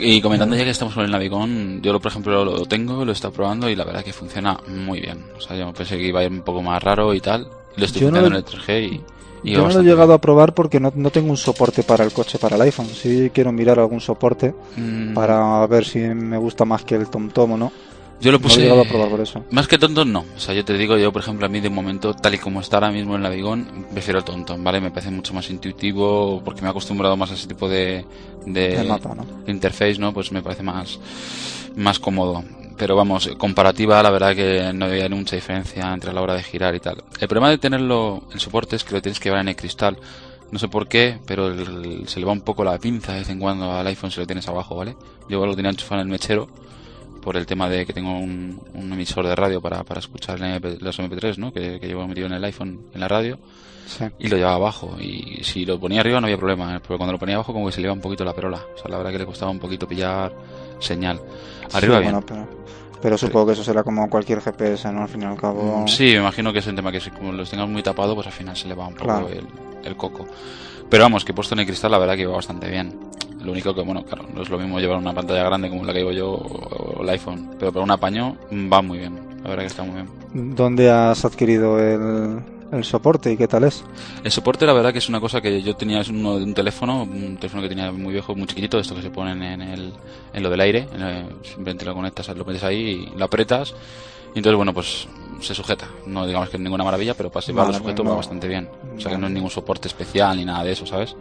[0.00, 3.10] Y comentando ya que estamos con el Navigón, yo lo, por ejemplo lo tengo, lo
[3.10, 5.24] he estado probando y la verdad que funciona muy bien.
[5.36, 7.48] O sea, yo pensé que iba a ir un poco más raro y tal.
[7.76, 9.00] Lo estoy Yo no en el 3G y, y
[9.44, 12.12] Yo no lo he llegado a probar porque no, no tengo un soporte para el
[12.12, 12.86] coche para el iPhone.
[12.86, 14.54] Sí quiero mirar algún soporte.
[14.76, 17.72] Mm, para ver si me gusta más que el TomTom o no.
[18.20, 18.60] Yo lo No lo he puse...
[18.62, 19.44] llegado a probar por eso.
[19.52, 20.24] Más que tontos no.
[20.36, 22.60] O sea, yo te digo, yo por ejemplo a mí de momento, tal y como
[22.60, 24.80] está ahora mismo el Navigón, prefiero el TomTom, ¿vale?
[24.80, 28.04] Me parece mucho más intuitivo porque me he acostumbrado más a ese tipo de...
[28.44, 29.24] de mapa, ¿no?
[29.46, 30.12] interface, ¿no?
[30.12, 30.98] Pues me parece más,
[31.76, 32.42] más cómodo.
[32.78, 36.74] Pero vamos, comparativa, la verdad que no había mucha diferencia entre la hora de girar
[36.76, 37.02] y tal.
[37.20, 39.98] El problema de tenerlo, el soporte, es que lo tienes que llevar en el cristal.
[40.52, 43.28] No sé por qué, pero el- se le va un poco la pinza de vez
[43.30, 44.96] en cuando al iPhone si lo tienes abajo, ¿vale?
[45.28, 46.48] Yo lo tenía enchufado en el mechero
[47.20, 50.78] por el tema de que tengo un, un emisor de radio para, para escuchar MP
[50.80, 51.52] los MP3, ¿no?
[51.52, 53.38] Que, que llevo metido en el iPhone en la radio
[53.88, 54.04] Sí.
[54.18, 54.96] y lo llevaba abajo.
[55.00, 56.80] Y si lo ponía arriba no había problema, ¿eh?
[56.86, 58.58] pero cuando lo ponía abajo como que se le iba un poquito la perola.
[58.74, 60.30] O sea, la verdad que le costaba un poquito pillar
[60.78, 61.20] señal.
[61.72, 62.12] Arriba Sí, bien.
[62.12, 62.48] bueno, pero,
[63.02, 65.02] pero supongo que eso será como cualquier GPS, ¿no?
[65.02, 65.82] Al fin y al cabo.
[65.84, 68.14] Mm, Sí, me imagino que es un tema que si como los tengas muy tapado,
[68.14, 69.28] pues al final se le va un poco Claro.
[69.28, 69.46] el,
[69.84, 70.26] el coco.
[70.90, 72.98] Pero vamos, que puesto en el cristal, la verdad que va bastante bien.
[73.42, 75.92] Lo único que, bueno, claro, no es lo mismo llevar una pantalla grande como la
[75.92, 79.14] que llevo yo o el iPhone, pero para un apaño mm, va muy bien.
[79.44, 80.54] La verdad que está muy bien.
[80.56, 82.40] ¿Dónde has adquirido el,
[82.72, 83.84] el soporte y qué tal es?
[84.22, 86.54] El soporte, la verdad que es una cosa que yo tenía es uno de un
[86.54, 89.62] teléfono, un teléfono que tenía muy viejo, muy chiquitito, de estos que se ponen en,
[89.62, 89.92] el,
[90.32, 93.74] en lo del aire, en el- simplemente lo conectas, lo metes ahí y lo apretas,
[94.34, 95.08] y entonces, bueno, pues
[95.40, 95.86] se sujeta.
[96.06, 98.68] No digamos que es ninguna maravilla, pero para llevarlo Vale, sujeto va bastante bien.
[98.96, 101.14] O sea que no es ningún soporte especial ni nada de eso, ¿sabes?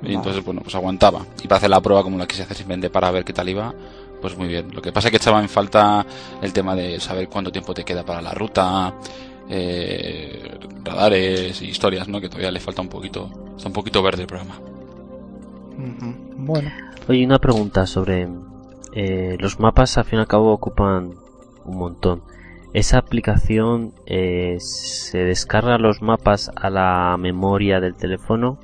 [0.00, 0.14] Y Vale.
[0.14, 1.24] entonces, bueno, pues aguantaba.
[1.44, 3.72] Y para hacer la prueba como la quise hacer simplemente para ver qué tal iba,
[4.20, 4.68] pues muy bien.
[4.74, 6.04] Lo que pasa es que echaba en falta
[6.40, 8.94] el tema de saber cuánto tiempo te queda para la ruta,
[9.54, 12.20] eh, radares y historias, ¿no?
[12.20, 14.58] Que todavía le falta un poquito, está un poquito verde el programa.
[16.36, 16.70] Bueno,
[17.08, 18.28] Oye, una pregunta sobre
[18.94, 21.14] eh, los mapas, al fin y al cabo ocupan
[21.64, 22.22] un montón.
[22.72, 28.58] ¿Esa aplicación eh, se descarga los mapas a la memoria del teléfono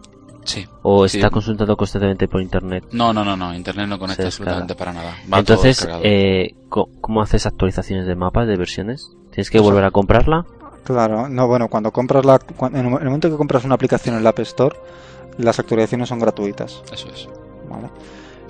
[0.44, 0.66] Sí.
[0.82, 1.18] o Sí.
[1.18, 2.86] está consultado constantemente por internet?
[2.92, 3.54] No, no, no, no.
[3.54, 5.14] Internet no conecta absolutamente para nada.
[5.32, 9.10] Va Entonces, eh, co- ¿cómo haces actualizaciones de mapas, de versiones?
[9.30, 10.46] ¿Tienes que Pues, volver a comprarla?
[10.84, 11.28] Claro.
[11.28, 12.38] No, bueno, cuando compras la.
[12.70, 14.76] En el mo- en el momento que compras una aplicación en la App Store,
[15.38, 16.82] las actualizaciones son gratuitas.
[16.92, 17.28] Eso es.
[17.68, 17.88] ¿vale?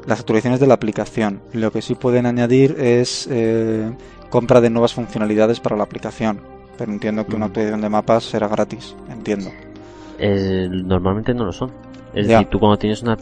[0.06, 1.40] Las actualizaciones de la aplicación.
[1.52, 3.90] Lo que sí pueden añadir es eh,
[4.30, 6.40] compra de nuevas funcionalidades para la aplicación.
[6.78, 8.94] Pero entiendo que una actualización de mapas será gratis.
[9.10, 9.50] Entiendo.
[10.18, 11.70] Eh, normalmente no lo son.
[12.14, 12.38] Es Ya.
[12.38, 13.18] decir, tú cuando tienes una...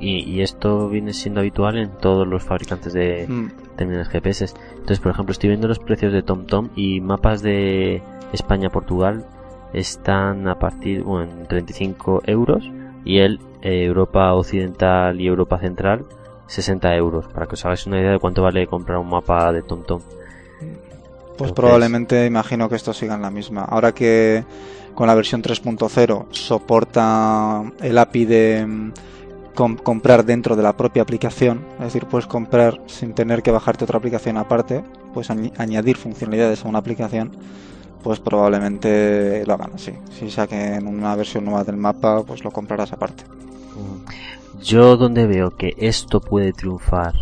[0.00, 4.46] Y, y esto viene siendo habitual en todos los fabricantes de Mm, terminales GPS.
[4.72, 8.02] Entonces, por ejemplo, estoy viendo los precios de TomTom y mapas de
[8.34, 9.24] España-Portugal
[9.72, 12.64] están a partir, bueno, en 35 euros
[13.04, 16.04] y el eh, Europa Occidental y Europa Central
[16.46, 19.62] 60 euros, para que os hagáis una idea de cuánto vale comprar un mapa de
[19.62, 20.00] TomTom.
[20.00, 20.70] Pues
[21.30, 23.62] Entonces- probablemente imagino que esto siga en la misma.
[23.64, 24.44] Ahora que
[24.94, 28.90] con la versión 3.0 soporta el API de,
[29.54, 33.84] com- comprar dentro de la propia aplicación, es decir, puedes comprar sin tener que bajarte
[33.84, 37.32] otra aplicación aparte, puedes añ- añadir funcionalidades a una aplicación,
[38.04, 39.92] pues probablemente lo hagan así.
[40.10, 43.24] Si saquen una versión nueva del mapa, pues lo comprarás aparte.
[44.62, 47.14] Yo donde veo que esto puede triunfar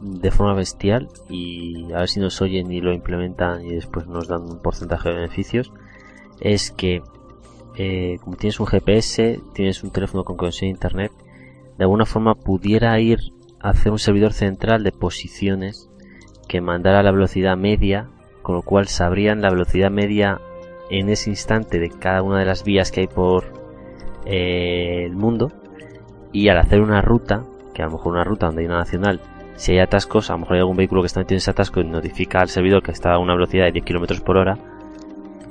[0.00, 4.28] de forma bestial y a ver si nos oyen y lo implementan y después nos
[4.28, 5.72] dan un porcentaje de beneficios
[6.40, 7.02] es que
[7.76, 11.12] eh, como tienes un GPS, tienes un teléfono con conexión a internet,
[11.76, 13.18] de alguna forma pudiera ir
[13.60, 15.90] a hacer un servidor central de posiciones
[16.48, 18.08] que mandara la velocidad media,
[18.48, 20.40] con lo cual sabrían la velocidad media
[20.88, 23.44] en ese instante de cada una de las vías que hay por
[24.24, 25.52] eh, el mundo
[26.32, 29.20] y al hacer una ruta, que a lo mejor una ruta donde hay una nacional,
[29.56, 31.80] si hay atascos, a lo mejor hay algún vehículo que está metido en ese atasco
[31.82, 34.56] y notifica al servidor que está a una velocidad de 10 km por hora,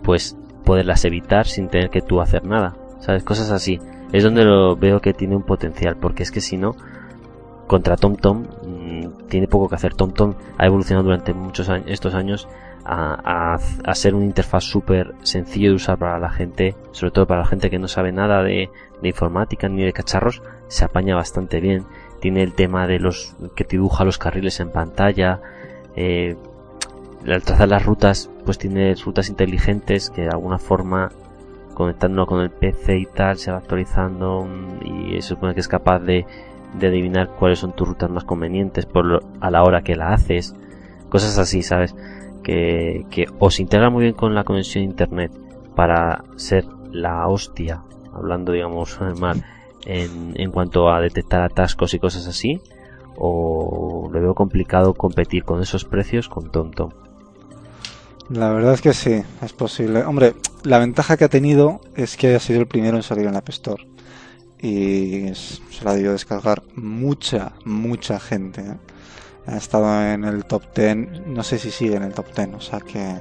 [0.01, 2.77] pues poderlas evitar sin tener que tú hacer nada.
[2.99, 3.23] ¿Sabes?
[3.23, 3.79] Cosas así.
[4.12, 6.75] Es donde lo veo que tiene un potencial, porque es que si no,
[7.67, 9.93] contra TomTom mm, tiene poco que hacer.
[9.93, 12.47] TomTom ha evolucionado durante muchos años, estos años
[12.89, 17.41] a, a, ser una interfaz súper sencillo de usar para la gente, sobre todo para
[17.41, 18.69] la gente que no sabe nada de,
[19.04, 21.84] informática ni de cacharros, se apaña bastante bien.
[22.21, 25.41] Tiene el tema de los que dibuja los carriles en pantalla.
[25.97, 26.38] Eh,
[27.28, 31.12] al trazar las rutas, pues tiene rutas inteligentes que de alguna forma
[31.73, 35.67] conectándolo con el PC y tal se va actualizando mm, y se supone que es
[35.67, 36.26] capaz de,
[36.80, 40.13] de adivinar cuáles son tus rutas más convenientes por lo- a la hora que la
[40.13, 40.56] haces.
[41.10, 41.95] Cosas así, ¿sabes?
[42.43, 45.32] Que, que o se integra muy bien con la conexión a internet
[45.76, 49.43] para ser la hostia, hablando digamos mal,
[49.86, 52.62] en, en cuanto a detectar atascos y cosas así,
[53.17, 56.91] o le veo complicado competir con esos precios con TomTom.
[58.30, 60.04] La verdad es que sí, es posible.
[60.04, 63.34] Hombre, la ventaja que ha tenido es que ha sido el primero en salir en
[63.34, 63.88] la App Store.
[64.62, 68.62] Y se la debió descargar mucha, mucha gente.
[68.62, 68.78] ¿eh?
[69.47, 72.62] Ha estado en el top 10, no sé si sigue en el top 10, o
[72.62, 73.15] sea que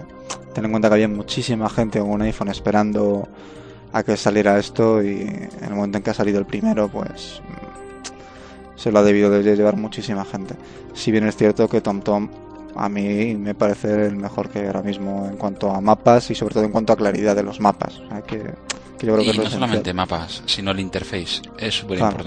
[0.52, 3.28] ten en cuenta que había muchísima gente con un iPhone esperando
[3.92, 7.40] a que saliera esto y en el momento en que ha salido el primero, pues
[7.42, 10.54] mm, se lo ha debido de llevar muchísima gente.
[10.94, 12.28] Si bien es cierto que TomTom
[12.76, 16.54] a mí me parece el mejor que ahora mismo en cuanto a mapas y sobre
[16.54, 17.98] todo en cuanto a claridad de los mapas.
[18.00, 18.38] O sea, que,
[18.98, 21.42] que yo creo que Y lo no solamente mapas, sino el interface.
[21.58, 22.18] Es súper Claro.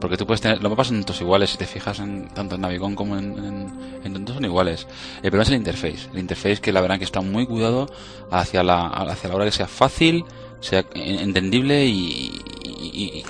[0.00, 0.62] Porque tú puedes tener.
[0.62, 1.50] Los mapas son todos iguales.
[1.50, 3.72] Si te fijas en tanto en Navigón como en, en,
[4.04, 4.86] en Tonto son iguales.
[5.16, 6.08] El problema es el interface.
[6.12, 7.88] El interface que la verdad que está muy cuidado
[8.30, 10.24] hacia la, hacia la hora que sea fácil,
[10.60, 12.42] sea en- entendible y,
[12.76, 13.24] y-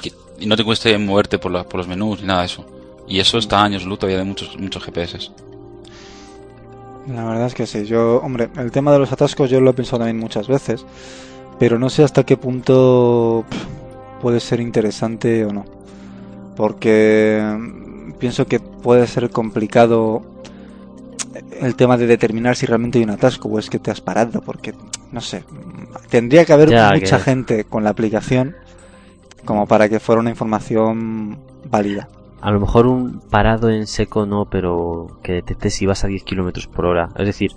[0.46, 2.64] no te cueste moverte por, los- por los menús ni nada de eso.
[3.08, 5.30] Y eso está años luz todavía de muchos, muchos GPS.
[7.12, 7.84] La verdad es que sí.
[7.86, 10.84] Yo, hombre, el tema de los atascos yo lo he pensado también muchas veces,
[11.58, 13.44] pero no sé hasta qué punto
[14.20, 15.64] puede ser interesante o no.
[16.58, 20.22] Porque mm, pienso que puede ser complicado
[21.60, 24.40] el tema de determinar si realmente hay un atasco o es que te has parado,
[24.42, 24.74] porque
[25.12, 28.56] no sé, mm, tendría que haber Ya, mucha que- gente con la aplicación
[29.44, 31.38] como para que fuera una información
[31.70, 32.08] válida.
[32.40, 36.24] A lo mejor un parado en seco no, pero que detecte si vas a 10
[36.24, 37.10] kilómetros por hora.
[37.16, 37.52] Es decir,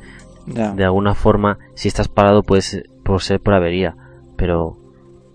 [0.46, 0.74] Ya.
[0.74, 3.96] de alguna forma, si estás parado puede ser por ser por avería,
[4.38, 4.78] pero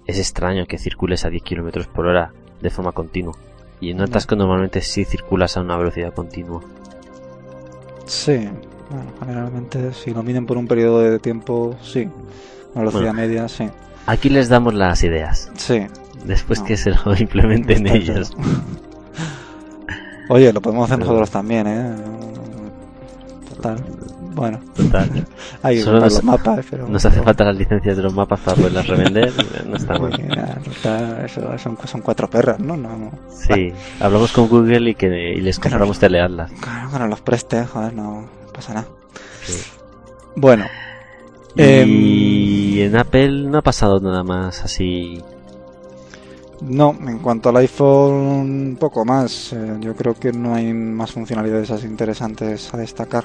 [0.07, 3.35] es extraño que circules a 10 kilómetros por hora de forma continua.
[3.81, 6.63] Y en un atasco normalmente sí circulas a una velocidad continua.
[8.07, 8.49] Sí,
[8.91, 12.09] bueno, generalmente si lo miden por un periodo de tiempo, sí.
[12.75, 13.15] Velocidad Bueno.
[13.15, 13.69] media, sí.
[14.07, 15.87] Aquí les damos las ideas, Sí.
[16.25, 16.67] después No.
[16.67, 18.31] que se lo implementen está ellos.
[18.31, 18.51] claro.
[20.29, 21.95] Oye, lo podemos hacer Pero- nosotros también, ¿eh?
[23.55, 23.83] Total.
[24.37, 25.11] Bueno, Total.
[25.63, 26.87] hay Solo comprar nos- los mapas, pero...
[26.89, 29.33] Nos hace falta las licencias de los mapas para poderlas revender.
[29.67, 30.13] No está mal.
[31.25, 32.77] Eso son, son cuatro perras, ¿no?
[32.77, 33.11] No, no.
[33.31, 36.53] Sí, hablamos con Google y que y les compramos teleatlas.
[36.61, 38.87] Claro que nos los preste, joder, no pasa nada.
[39.43, 39.59] Sí.
[40.37, 40.67] Bueno,
[41.57, 45.23] Y en Apple no ha pasado nada más así.
[46.61, 49.53] No, en cuanto al iPhone, poco más.
[49.55, 53.25] Eh, yo creo que no hay más funcionalidades así interesantes a destacar,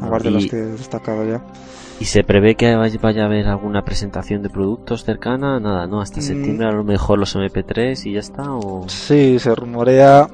[0.00, 1.42] aparte de las que he destacado ya.
[2.00, 5.60] ¿Y se prevé que vaya vaya a haber alguna presentación de productos cercana?
[5.60, 6.00] Nada, ¿no?
[6.00, 6.22] Hasta Mm.
[6.22, 8.52] septiembre a lo mejor los MP3 y ya está.
[8.54, 10.28] ¿O Sí, se rumorea,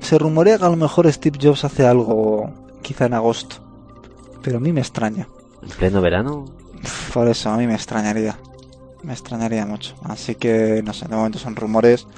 [0.00, 2.50] se rumorea que a lo mejor Steve Jobs hace algo,
[2.82, 3.56] quizá en agosto,
[4.42, 5.28] pero a mí me extraña.
[5.62, 6.44] en pleno verano?
[7.14, 8.36] Por eso, a mí me extrañaría.
[9.04, 9.94] Me extrañaría mucho.
[10.02, 12.08] Así que, no sé, de momento son rumores,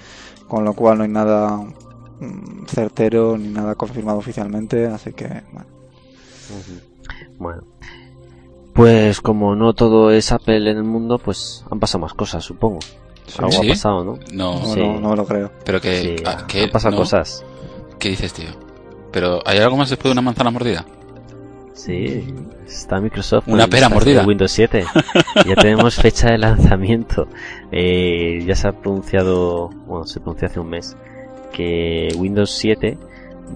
[0.49, 1.57] con lo cual no hay nada
[2.21, 5.74] mm, certero ni nada confirmado oficialmente, así que, bueno.
[7.39, 7.63] Bueno.
[8.75, 12.81] Pues como no todo es Apple en el mundo, pues han pasado más cosas, supongo.
[13.27, 13.37] Sí.
[13.39, 13.67] Algo ¿Sí?
[13.67, 14.19] ha pasado, ¿no?
[14.33, 14.81] No, No, Sí.
[14.81, 15.51] no, lo creo.
[15.65, 16.99] pero que, Sí, ah, que han pasado no.
[16.99, 17.45] cosas.
[17.99, 18.49] ¿Qué dices, tío?
[19.13, 20.85] Pero ¿hay algo más después de una manzana mordida?
[21.73, 22.25] Sí,
[22.67, 23.47] está Microsoft.
[23.47, 24.21] Una pera mordida.
[24.23, 24.85] de Windows 7.
[25.47, 27.29] ya tenemos fecha de lanzamiento.
[27.71, 30.97] Eh, ya se ha pronunciado, bueno, se pronunció hace un mes,
[31.53, 32.99] que Windows 7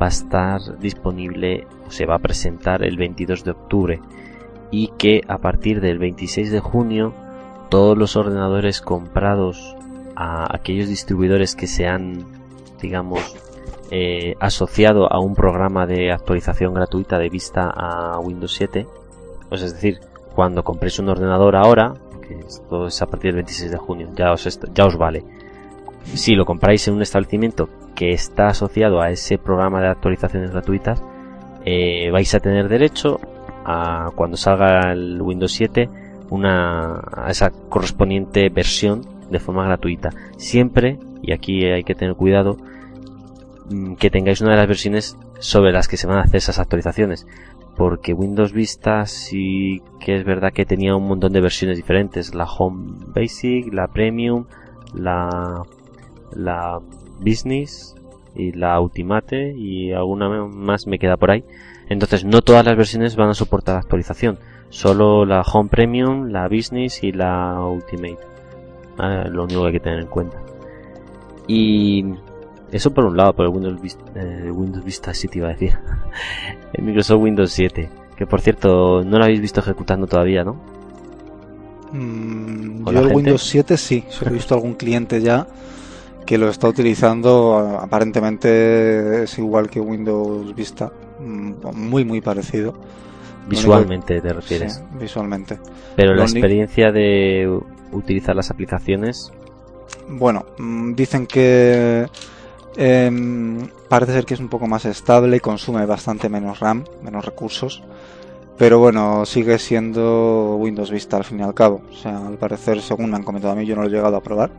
[0.00, 4.00] va a estar disponible, se va a presentar el 22 de octubre.
[4.70, 7.14] Y que a partir del 26 de junio,
[7.70, 9.76] todos los ordenadores comprados
[10.16, 12.24] a aquellos distribuidores que se han,
[12.80, 13.36] digamos,
[13.90, 18.86] eh, asociado a un programa de actualización gratuita de vista a Windows 7.
[19.48, 20.00] Pues es decir,
[20.34, 24.32] cuando compréis un ordenador ahora, que esto es a partir del 26 de junio, ya
[24.32, 25.24] os, ya os vale.
[26.04, 31.02] Si lo compráis en un establecimiento que está asociado a ese programa de actualizaciones gratuitas,
[31.70, 33.20] eh, vais a tener derecho
[33.66, 35.86] a cuando salga el Windows 7
[36.30, 40.08] una a esa correspondiente versión de forma gratuita.
[40.38, 42.56] Siempre, y aquí hay que tener cuidado,
[43.68, 46.58] mm, que tengáis una de las versiones sobre las que se van a hacer esas
[46.58, 47.26] actualizaciones.
[47.76, 52.34] Porque Windows Vista sí que es verdad que tenía un montón de versiones diferentes.
[52.34, 54.46] La Home Basic, la Premium,
[54.94, 55.62] la,
[56.32, 56.80] la
[57.20, 57.94] Business
[58.34, 61.44] y la Ultimate y alguna más me queda por ahí.
[61.88, 64.38] Entonces no todas las versiones van a soportar actualización.
[64.70, 68.18] Solo la Home Premium, la Business y la Ultimate.
[68.98, 70.38] Ah, lo único que hay que tener en cuenta.
[71.46, 72.04] Y
[72.70, 75.52] eso por un lado, por el Windows Vista, eh, Windows Vista sí te iba a
[75.52, 75.78] decir.
[76.74, 77.88] el Microsoft Windows 7.
[78.16, 80.60] Que por cierto, no lo habéis visto ejecutando todavía, ¿no?
[81.92, 83.14] Mm, ¿Con yo el gente?
[83.14, 85.46] Windows 7 sí, solo he visto algún cliente ya
[86.28, 87.78] que lo está utilizando.
[87.80, 92.74] Aparentemente es igual que Windows Vista, mm, muy muy parecido.
[93.48, 94.74] Visualmente te refieres.
[94.74, 95.58] Sí, visualmente.
[95.96, 97.58] Pero lo la experiencia de
[97.92, 99.32] utilizar las aplicaciones,
[100.10, 102.06] Bueno, mm, dicen que
[102.76, 107.24] em, parece ser que es un poco más estable y consume bastante menos RAM, menos
[107.24, 107.82] recursos.
[108.58, 111.80] Pero bueno, sigue siendo Windows Vista al fin y al cabo.
[111.90, 114.16] O sea, al parecer, según me han comentado a mí, yo no lo he llegado
[114.16, 114.50] a probar.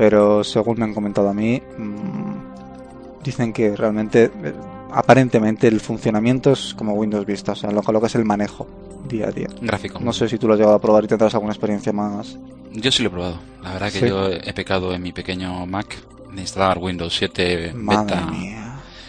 [0.00, 4.54] Pero según me han comentado a mí, mm, dicen que realmente, eh,
[4.92, 7.52] aparentemente, el funcionamiento es como Windows Vista.
[7.52, 8.66] O sea, lo, lo que es el manejo
[9.06, 9.48] día a día.
[9.60, 10.00] Gráfico.
[10.00, 12.38] No sé si tú lo has llegado a probar y tendrás alguna experiencia más.
[12.72, 13.38] Yo sí lo he probado.
[13.62, 14.08] La verdad que Sí.
[14.08, 15.94] yo he pecado en mi pequeño Mac
[16.32, 18.26] de instalar Windows 7 Madre beta.
[18.30, 18.59] mía,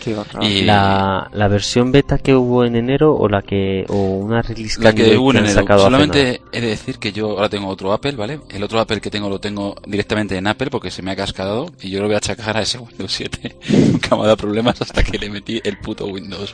[0.01, 0.15] qué.
[0.41, 4.81] Y- la, la versión beta que hubo en enero o la que o una release
[4.81, 5.53] La que hubo en enero.
[5.53, 5.81] sacado?
[5.83, 8.39] Solamente he de decir que yo ahora tengo otro Apple, ¿vale?
[8.49, 11.71] El otro Apple que tengo lo tengo directamente en Apple porque se me ha cascado
[11.81, 13.55] y yo lo voy a achacar a ese Windows 7.
[13.91, 16.53] Nunca me ha dado problemas hasta que le metí el puto Windows.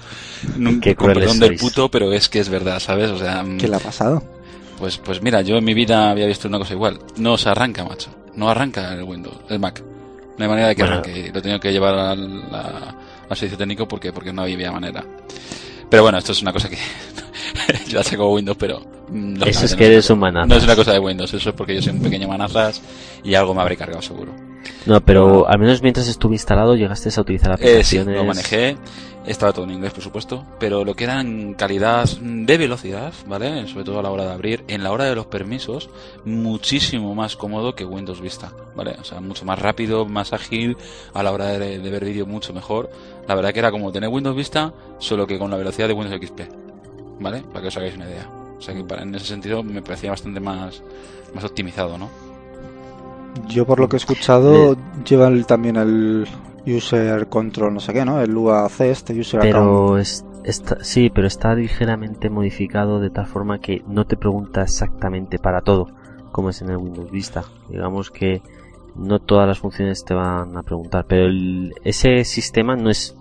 [0.57, 3.09] Nunca, con perdón del puto, pero es que es verdad, ¿sabes?
[3.09, 4.23] O sea, mm, ¿Qué le ha pasado?
[4.77, 6.99] pues, pues mira, yo en mi vida había visto una cosa igual.
[7.17, 8.09] No se arranca, macho.
[8.35, 9.81] No arranca el Windows, el Mac.
[10.37, 10.97] No hay manera de que Bueno.
[10.99, 11.31] arranque.
[11.33, 12.95] Lo he tenido que llevar al, la-
[13.29, 15.03] al servicio técnico porque, porque no había manera.
[15.89, 16.77] Pero bueno, esto es una cosa que
[17.87, 18.81] yo la saco Windows, pero...
[19.09, 20.49] mm, Eso es no que eres un manazas.
[20.49, 22.81] No es una cosa de Windows, eso es porque yo soy un pequeño manazas
[23.23, 24.33] y algo me habré cargado seguro.
[24.85, 28.15] No, pero al menos mientras estuve instalado llegaste a utilizar Eh, sí, aplicaciones.
[28.15, 28.77] lo manejé,
[29.25, 33.67] estaba todo en inglés, por supuesto, pero lo que era en calidad de velocidad, ¿vale?
[33.67, 35.89] Sobre todo a la hora de abrir, en la hora de los permisos,
[36.23, 38.95] muchísimo más cómodo que Windows Vista, ¿vale?
[39.01, 40.77] O sea, mucho más rápido, más ágil,
[41.13, 42.89] a la hora de, de ver vídeo mucho mejor.
[43.27, 46.21] La verdad que era como tener Windows Vista, solo que con la velocidad de Windows
[46.21, 46.41] XP,
[47.19, 47.41] ¿vale?
[47.41, 48.29] Para que os hagáis una idea.
[48.57, 50.81] O sea que para, en ese sentido me parecía bastante más,
[51.35, 52.09] más optimizado, ¿no?
[53.47, 54.75] Yo por lo que he escuchado
[55.07, 56.27] lleva el- también el
[56.65, 58.19] user control, no sé qué, ¿no?
[58.21, 59.39] El UAC, este user.
[59.39, 64.63] Pero es, está, sí, pero está ligeramente modificado de tal forma que no te pregunta
[64.63, 65.87] exactamente para todo,
[66.31, 67.43] como es en el Windows Vista.
[67.69, 68.41] Digamos que
[68.95, 73.15] no todas las funciones te van a preguntar, pero el- ese sistema no es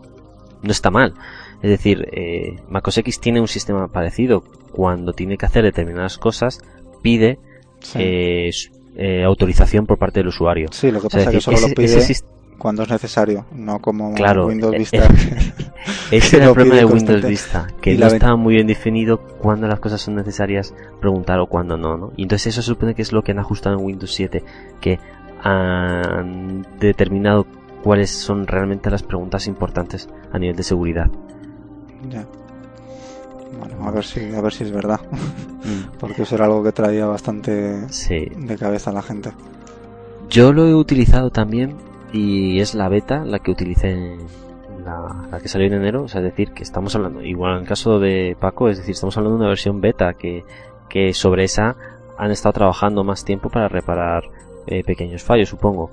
[0.63, 1.15] no está mal.
[1.63, 4.43] Es decir, eh, MacOS X tiene un sistema parecido.
[4.73, 6.61] Cuando tiene que hacer determinadas cosas,
[7.03, 7.39] pide
[7.81, 7.99] Sí.
[8.01, 8.51] eh,
[8.97, 10.69] eh, autorización por parte del usuario.
[10.73, 12.25] Sí, lo que O sea, pasa es que solo lo ese- pide ese sis-
[12.59, 15.09] cuando es necesario, no como Claro, Windows eh, Vista.
[16.11, 17.25] Ese que era lo el problema pide de Windows.
[17.27, 21.47] Vista, que Y no estaba muy bien definido cuándo las cosas son necesarias preguntar o
[21.47, 22.13] cuándo no, ¿no?
[22.17, 24.43] Y entonces eso se supone que es lo que han ajustado en Windows 7,
[24.81, 24.99] que
[25.43, 27.47] han determinado
[27.83, 31.09] cuáles son realmente las preguntas importantes a nivel de seguridad.
[32.09, 32.27] Ya.
[33.59, 35.01] Bueno, a ver si, a ver si es verdad,
[36.01, 38.27] porque eso era algo que traía bastante Sí.
[38.37, 39.31] de cabeza a la gente.
[40.29, 41.77] Yo lo he utilizado también
[42.13, 44.19] y es la beta la que utilicé en
[44.85, 47.63] la, la que salió en enero, o sea, es decir, que estamos hablando, igual en
[47.63, 50.45] el caso de Paco, es decir, estamos hablando de una versión beta que,
[50.89, 51.77] que sobre esa
[52.19, 54.25] han estado trabajando más tiempo para reparar
[54.67, 55.91] eh, pequeños fallos, supongo.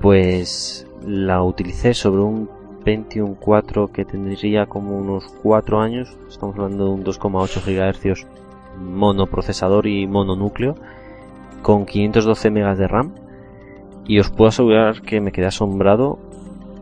[0.00, 2.48] Pues la utilicé sobre un
[2.88, 6.16] Pentium 4 que tendría como unos 4 años.
[6.26, 8.26] Estamos hablando de un 2,8 GHz
[8.80, 10.74] monoprocesador y mononúcleo
[11.60, 13.12] con 512 MB de RAM.
[14.06, 16.18] Y os puedo asegurar que me quedé asombrado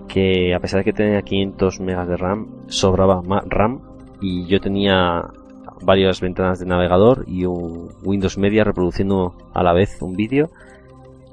[0.07, 3.81] que a pesar de que tenía 500 MB de RAM, sobraba ma- RAM
[4.21, 5.25] y yo tenía
[5.83, 10.51] varias ventanas de navegador y un Windows Media reproduciendo a la vez un vídeo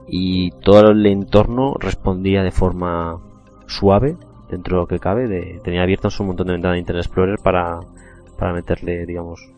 [0.07, 3.19] y todo el entorno respondía de forma
[3.67, 4.17] suave
[4.49, 7.39] dentro de lo que cabe de, tenía abiertos un montón de ventanas de Internet Explorer
[7.41, 7.79] para,
[8.37, 9.51] para meterle digamos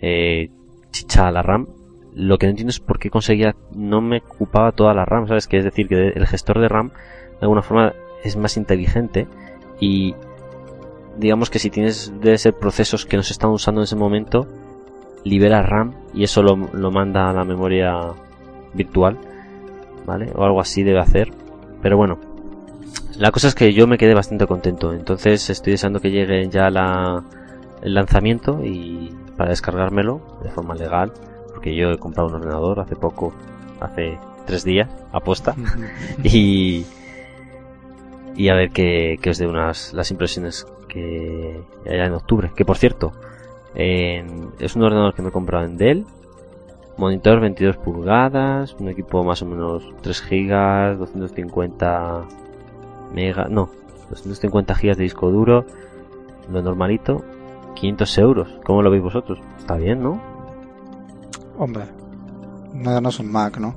[0.00, 0.50] eh,
[0.90, 1.66] chicha a la RAM.
[2.14, 5.46] Lo que no entiendo es por qué conseguía no me ocupaba toda la RAM sabes
[5.46, 7.92] que es decir que el gestor de RAM de alguna forma
[8.24, 9.28] es más inteligente
[9.78, 10.14] y
[11.16, 14.48] digamos que si tienes de ser procesos que no se están usando en ese momento
[15.24, 17.94] libera RAM y eso lo, lo manda a la memoria
[18.74, 19.18] virtual
[20.06, 21.30] vale o algo así debe hacer.
[21.80, 22.27] Pero bueno
[23.18, 24.92] la cosa es que yo me quedé bastante contento.
[24.92, 27.22] Entonces estoy deseando que llegue ya la,
[27.82, 31.12] el lanzamiento y para descargármelo de forma legal
[31.52, 33.32] porque yo he comprado un ordenador hace poco
[33.80, 35.54] hace tres días aposta.
[36.24, 36.84] Y
[38.36, 41.60] y a ver que, que os dé unas las impresiones que
[41.90, 42.52] haya en octubre.
[42.54, 43.12] Que por cierto
[43.74, 46.04] en- es un ordenador que me he comprado en Dell.
[46.96, 52.26] Monitor 22 pulgadas un equipo más o menos 3 gigas 250
[53.12, 53.70] mega no
[54.10, 55.64] 250 gigas de disco duro
[56.50, 57.24] lo normalito
[57.74, 59.38] 500 euros ¿cómo lo veis vosotros?
[59.58, 60.20] está bien ¿no?
[61.58, 61.86] Hombre,
[62.72, 63.74] no, no es un Mac, ¿no?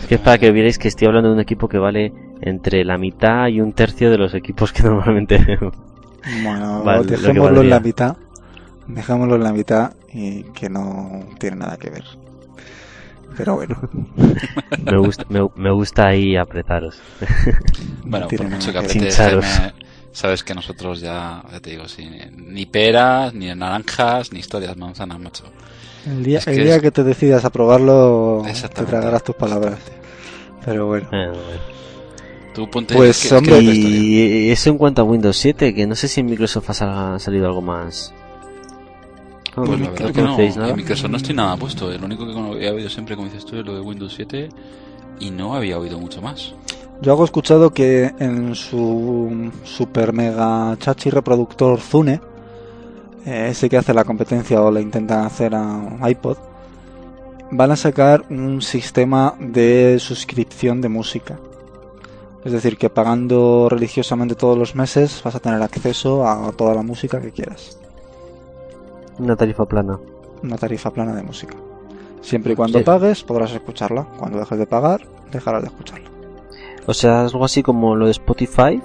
[0.00, 2.84] Es que es para que vierais que estoy hablando de un equipo que vale entre
[2.84, 5.38] la mitad y un tercio de los equipos que normalmente
[6.42, 8.16] Bueno, Vale, lo que dejémoslo en la mitad.
[8.88, 12.04] Dejémoslo en la mitad y que no tiene nada que ver.
[13.36, 13.76] Pero bueno,
[14.84, 16.98] me gusta me, me gusta ahí apretaros
[18.04, 19.10] Bueno, por mucho que.
[19.10, 19.42] Jaime,
[20.12, 25.18] sabes que nosotros ya, ya te digo, sí, ni peras, ni naranjas, ni historias manzanas,
[25.18, 25.44] macho.
[26.06, 28.42] el día, Es el que día es- que te decidas a probarlo,
[28.74, 29.78] te tragarás tus palabras.
[30.64, 31.76] Pero bueno, Eh, bueno.
[32.54, 32.94] Tú ponte...
[32.94, 35.94] Pues, es que- es hombre, es y eso en cuanto a Windows 7 que no
[35.94, 38.14] sé si en Microsoft ha salido algo más
[39.56, 40.68] Pues la ¿No verdad que no, nada?
[40.70, 41.90] en Microsoft no estoy nada puesto.
[41.90, 44.48] Lo único que había oído siempre, como dices tú, es lo de Windows 7
[45.18, 46.54] y no había oído mucho más.
[47.00, 52.20] yo hago escuchado que en su super mega chachi reproductor Zune,
[53.24, 56.36] eh, ese que hace la competencia o le intentan hacer a iPod,
[57.50, 61.38] van a sacar un sistema de suscripción de música.
[62.44, 66.82] Es decir, que pagando religiosamente todos los meses vas a tener acceso a toda la
[66.82, 67.78] música que quieras.
[69.18, 69.98] Una tarifa plana
[70.42, 71.56] Una tarifa plana de música.
[72.20, 72.84] Siempre y cuando Sí.
[72.84, 74.04] pagues podrás escucharla.
[74.18, 76.10] Cuando dejes de pagar, dejarás de escucharla.
[76.86, 78.80] o sea algo así como lo de Spotify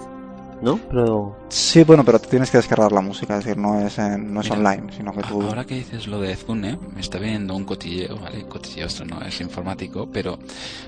[0.62, 0.80] ¿no?
[0.90, 4.32] pero Sí, bueno, pero te tienes que descargar la música, es decir, no es, en-
[4.34, 5.42] no es Mira, online, sino que tú...
[5.42, 8.46] Ahora que dices lo de Zune, me está viendo un cotilleo, ¿vale?
[8.48, 10.38] Cotilleo, esto no es informático, pero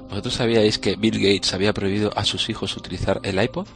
[0.10, 3.68] ¿vosotros sabíais que Bill Gates había prohibido a sus hijos utilizar el iPod?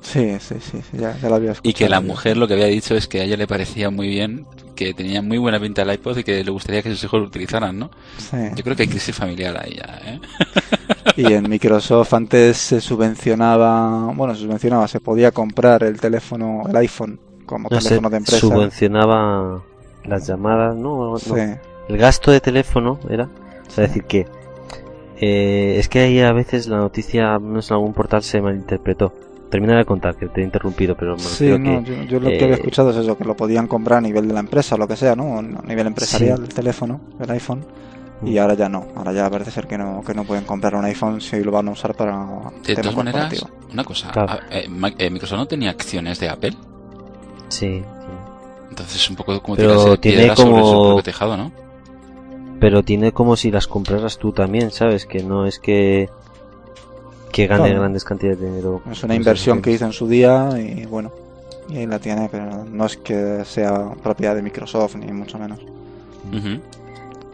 [0.00, 1.70] Sí, sí, sí, sí, ya, ya lo había escuchado.
[1.70, 4.08] Y que la mujer lo que había dicho es que a ella le parecía muy
[4.08, 7.20] bien, que tenía muy buena pinta el iPod y que le gustaría que sus hijos
[7.20, 7.90] lo utilizaran, ¿no?
[8.16, 8.36] Sí.
[8.56, 10.20] Yo creo que hay crisis familiar ahí ya, ¿eh?
[11.16, 16.76] Y en Microsoft antes se subvencionaba, bueno, se subvencionaba, se podía comprar el teléfono, el
[16.76, 18.40] iPhone, como no sé, teléfono de empresa.
[18.40, 19.62] subvencionaba
[20.04, 21.10] las llamadas ¿no?
[21.10, 21.18] No.
[21.18, 21.32] Sí,
[21.88, 23.24] el gasto de teléfono era
[23.66, 24.26] o sea decir que
[25.20, 29.12] eh, es que ahí a veces la noticia no en algún portal se malinterpretó
[29.50, 32.28] termina de contar que te he interrumpido pero me sí, no, que yo, yo lo
[32.30, 34.76] que eh, había escuchado es eso, que lo podían comprar a nivel de la empresa
[34.76, 35.38] o lo que sea, ¿no?
[35.38, 36.44] A nivel empresarial, Sí.
[36.44, 37.64] el teléfono, el iPhone.
[38.22, 38.38] Y Mm.
[38.38, 41.20] ahora ya no, ahora ya parece ser que no, que no pueden comprar un iPhone
[41.22, 42.28] si lo van a usar para
[42.66, 44.32] De todas maneras, una cosa, Claro.
[44.32, 46.52] a- eh, eh, Microsoft no tenía acciones de Apple,
[47.48, 47.84] sí, sí.
[48.68, 51.50] entonces es un poco como Pero tiene piedras sobre su como- propio tejado, ¿no?
[52.60, 56.10] pero tiene como si las compraras tú también sabes que no es que
[57.32, 57.80] que gane Claro.
[57.80, 61.12] grandes cantidades de dinero Es una inversión que hizo en su día y bueno,
[61.68, 65.60] y ahí la tiene, pero no es que sea propiedad de Microsoft ni mucho menos.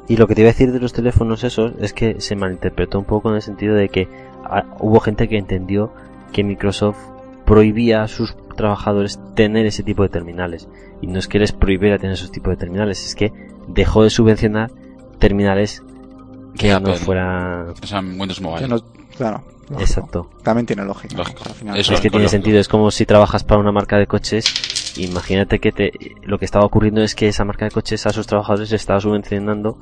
[0.08, 2.98] Y lo que te iba a decir de los teléfonos esos es que se malinterpretó
[2.98, 4.08] un poco en el sentido de que
[4.44, 5.92] ah, hubo gente que entendió
[6.32, 6.98] que Microsoft
[7.44, 10.68] prohibía a sus trabajadores tener ese tipo de terminales.
[11.00, 13.32] Y no es que les prohibiera tener esos tipos de terminales, es que
[13.68, 14.70] dejó de subvencionar
[15.18, 15.82] terminales
[16.56, 17.70] que no fueran...
[17.70, 18.62] o sea, Windows Mobile.
[18.62, 18.80] Que no-
[19.16, 19.80] claro, lógico.
[19.80, 20.30] Exacto.
[20.42, 21.22] También tiene lógica.
[21.22, 22.28] Al final- es que tiene lógico.
[22.30, 24.94] sentido, es como si trabajas para una marca de coches.
[24.98, 25.92] Imagínate que te,
[26.22, 29.78] lo que estaba ocurriendo es que esa marca de coches a sus trabajadores estaba subvencionando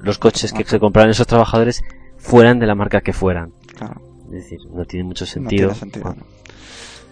[0.00, 0.70] los coches que Ajá.
[0.70, 1.82] se compraban esos trabajadores
[2.18, 3.52] fueran de la marca que fueran.
[3.76, 5.68] Claro, Es decir, no tiene mucho no sentido.
[5.68, 6.14] tiene sentido.
[6.16, 6.24] ¿no?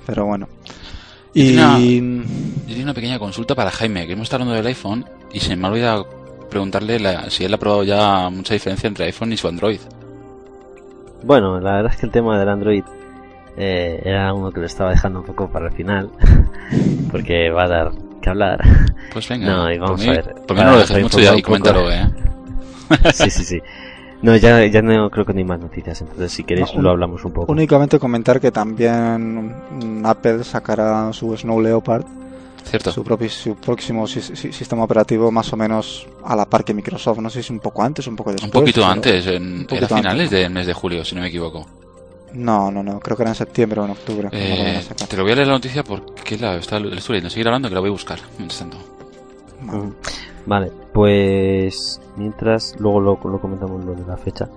[0.06, 0.48] Pero bueno.
[1.34, 1.54] Y.
[1.54, 1.62] Yo
[2.66, 5.66] tenía una pequeña consulta para Jaime, que hemos estado hablando del iPhone y se me
[5.66, 6.08] ha olvidado
[6.50, 9.80] preguntarle la- si él ha probado ya mucha diferencia entre iPhone y su Android.
[11.24, 12.84] Bueno, la verdad es que el tema del Android
[13.56, 16.10] eh, era uno que lo estaba dejando un poco para el final,
[17.10, 17.90] porque va a dar
[18.22, 18.60] que hablar.
[19.12, 20.34] Pues venga, No, y vamos por mí, a ver.
[20.46, 21.92] por mí no lo dejes mucho ya y coméntalo, poco.
[21.92, 23.12] ¿eh?
[23.12, 23.62] sí, sí, sí.
[24.20, 26.90] No, ya, ya no creo que no hay más noticias, entonces si queréis No, lo
[26.90, 27.52] hablamos un poco.
[27.52, 29.54] Únicamente comentar que también
[30.04, 32.04] Apple sacará su Snow Leopard,
[32.68, 32.92] Cierto.
[32.92, 36.74] su, propio, su próximo si- si- sistema operativo más o menos a la par que
[36.74, 37.18] Microsoft.
[37.18, 38.52] No sé si un poco antes o un poco después.
[38.52, 40.30] Un poquito pero- antes, en, un era poquito finales antes.
[40.30, 41.66] del mes de julio, si no me equivoco.
[42.34, 44.28] No, no, no, creo que era en septiembre o en octubre.
[44.30, 47.30] lo Eh, te lo voy a leer la noticia porque la, está, la estoy leyendo.
[47.30, 48.18] Seguir hablando que la voy a buscar.
[48.36, 48.76] Mientras tanto.
[49.62, 49.78] Vale.
[49.78, 49.94] Ujú.
[50.46, 54.48] Vale, pues mientras luego lo, lo comentamos lo de la fecha.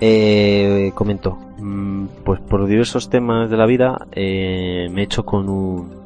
[0.00, 5.48] Eh, comento, mm, pues por diversos temas de la vida eh, me he hecho con
[5.48, 5.97] un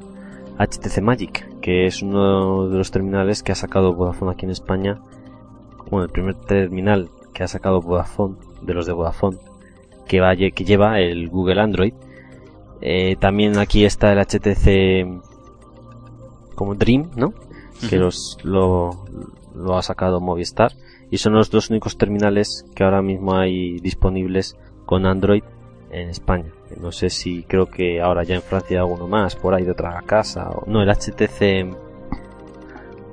[0.67, 5.01] HTC Magic, que es uno de los terminales que ha sacado Vodafone aquí en España.
[5.91, 9.39] Bueno, el primer terminal que ha sacado Vodafone, de los de Vodafone,
[10.07, 11.95] que, va, que lleva el Google Android.
[12.81, 15.23] Eh, también aquí está el HTC
[16.55, 17.33] como Dream, ¿no?
[17.89, 19.05] que los, lo,
[19.55, 20.73] lo ha sacado Movistar
[21.11, 24.57] y son los dos únicos terminales que ahora mismo hay disponibles
[24.87, 25.43] con Android
[25.93, 26.51] en España.
[26.81, 30.01] No sé si creo que ahora ya en Francia alguno más por ahí de otra
[30.05, 30.51] casa.
[30.51, 31.77] O, no, el HTC.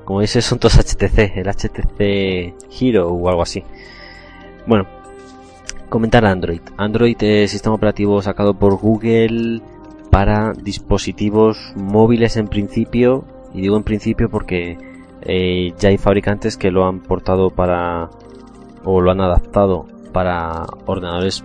[0.05, 1.38] Como dices, son todos HTC.
[1.38, 3.63] El HTC Hero o algo así.
[4.65, 4.88] Bueno,
[5.89, 6.61] comentar Android.
[6.77, 9.61] Android es sistema operativo sacado por Google
[10.09, 13.25] para dispositivos móviles en principio.
[13.53, 14.77] Y digo en principio porque
[15.21, 18.09] eh, ya hay fabricantes que lo han portado para
[18.86, 21.43] o lo han adaptado para ordenadores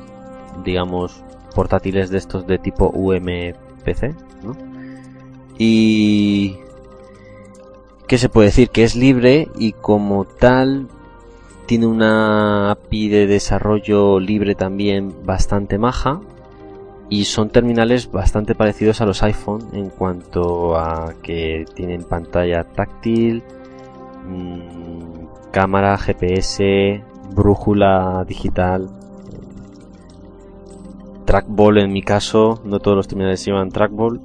[0.62, 1.24] digamos
[1.55, 4.15] portátiles de estos de tipo UMPC
[5.57, 6.59] y
[8.07, 10.89] qué se puede decir que es libre y como tal
[11.67, 16.21] tiene una API de desarrollo libre también bastante maja
[17.09, 23.43] y son terminales bastante parecidos a los iPhone en cuanto a que tienen pantalla táctil,
[24.27, 27.03] mmm, cámara, GPS,
[27.35, 28.89] brújula digital,
[31.25, 34.20] trackball en mi caso, no todos los terminales llevan trackball,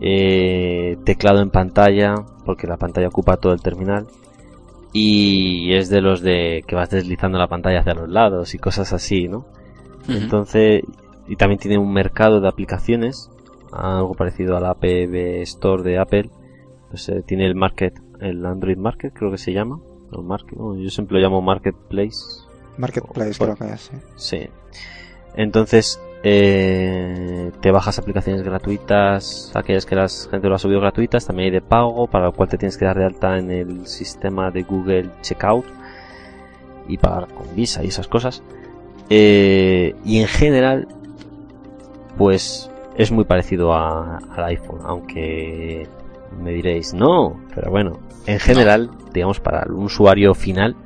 [0.00, 2.14] eh, teclado en pantalla,
[2.44, 4.06] porque la pantalla ocupa todo el terminal,
[4.92, 8.92] y es de los de que vas deslizando la pantalla hacia los lados y cosas
[8.92, 9.46] así, ¿no?
[10.08, 10.82] Entonces,
[11.28, 13.30] y también tiene un mercado de aplicaciones,
[13.70, 16.30] algo parecido al App Store de Apple.
[16.90, 19.78] Pues, eh, tiene el Market, el Android Market, creo que se llama.
[20.14, 22.18] o Market, oh, yo siempre lo llamo Marketplace.
[22.76, 23.80] Marketplace, Por- creo que es.
[23.80, 23.96] sí.
[24.16, 24.48] Sí.
[25.36, 31.46] Entonces, eh, te bajas aplicaciones gratuitas, aquellas que la gente lo ha subido gratuitas, también
[31.46, 34.50] hay de pago, para lo cual te tienes que dar de alta en el sistema
[34.50, 35.66] de Google Checkout
[36.86, 38.42] y pagar con Visa y esas cosas.
[39.10, 40.86] Eh, y en general,
[42.16, 45.88] pues es muy parecido al iPhone, aunque
[46.40, 50.76] me diréis no, pero bueno, en general, digamos, para el usuario final,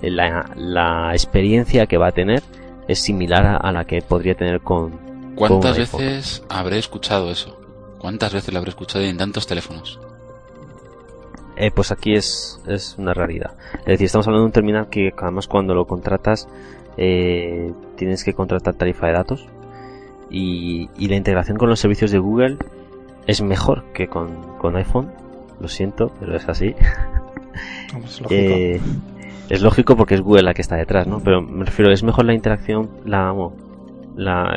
[0.00, 2.42] eh, la, la experiencia que va a tener
[2.90, 4.90] es similar a, la que podría tener con,
[5.36, 6.00] ¿Cuántas con iPhone.
[6.00, 7.56] veces habré escuchado eso?
[7.98, 10.00] ¿Cuántas veces lo habré escuchado en tantos teléfonos?
[11.56, 13.54] Eh, pues aquí es, es una realidad.
[13.80, 16.48] Es decir, estamos hablando de un terminal que además cuando lo contratas
[16.96, 19.46] eh, tienes que contratar tarifa de datos
[20.28, 22.56] y, y la integración con los servicios de Google
[23.28, 25.12] es mejor que con, con iPhone.
[25.60, 26.74] Lo siento, pero es así.
[28.04, 28.30] Es lógico.
[28.30, 28.80] Eh,
[29.50, 31.20] es lógico porque es Google la que está detrás, ¿no?
[31.20, 33.34] Pero me refiero, es mejor la interacción, la,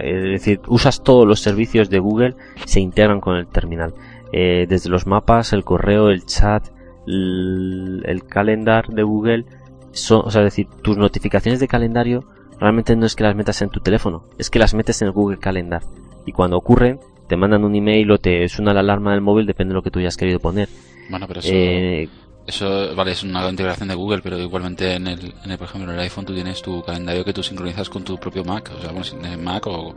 [0.02, 2.36] es decir, usas todos los servicios de Google,
[2.66, 3.94] se integran con el terminal.
[4.32, 6.68] Eh, desde los mapas, el correo, el chat,
[7.08, 9.46] el, el calendar de Google,
[9.92, 12.24] son, o sea, es decir, tus notificaciones de calendario
[12.60, 15.14] realmente no es que las metas en tu teléfono, es que las metes en el
[15.14, 15.82] Google Calendar.
[16.26, 19.72] Y cuando ocurren, te mandan un email o te suena la alarma del móvil, depende
[19.72, 20.70] de lo que tú hayas querido poner.
[21.10, 22.10] Bueno, pero eso, Eh,
[22.48, 25.92] eso vale, es una integración de Google, pero igualmente en el, en el, por ejemplo,
[25.92, 28.80] en el iPhone tú tienes tu calendario que tú sincronizas con tu propio Mac, o
[28.82, 29.94] sea, bueno, si tienes Mac o,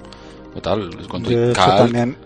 [0.55, 2.17] o tal, con tu Calc, también,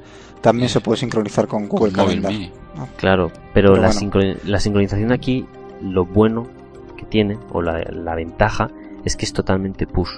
[0.40, 2.32] también eh, se puede sincronizar con Google con Móvil Calendar.
[2.32, 2.50] Mini.
[2.96, 4.00] Claro, pero, Pero la, bueno.
[4.00, 5.46] sincro- la sincronización aquí,
[5.82, 6.48] lo bueno
[6.96, 8.70] que tiene, o la, la ventaja,
[9.04, 10.10] es que es totalmente push.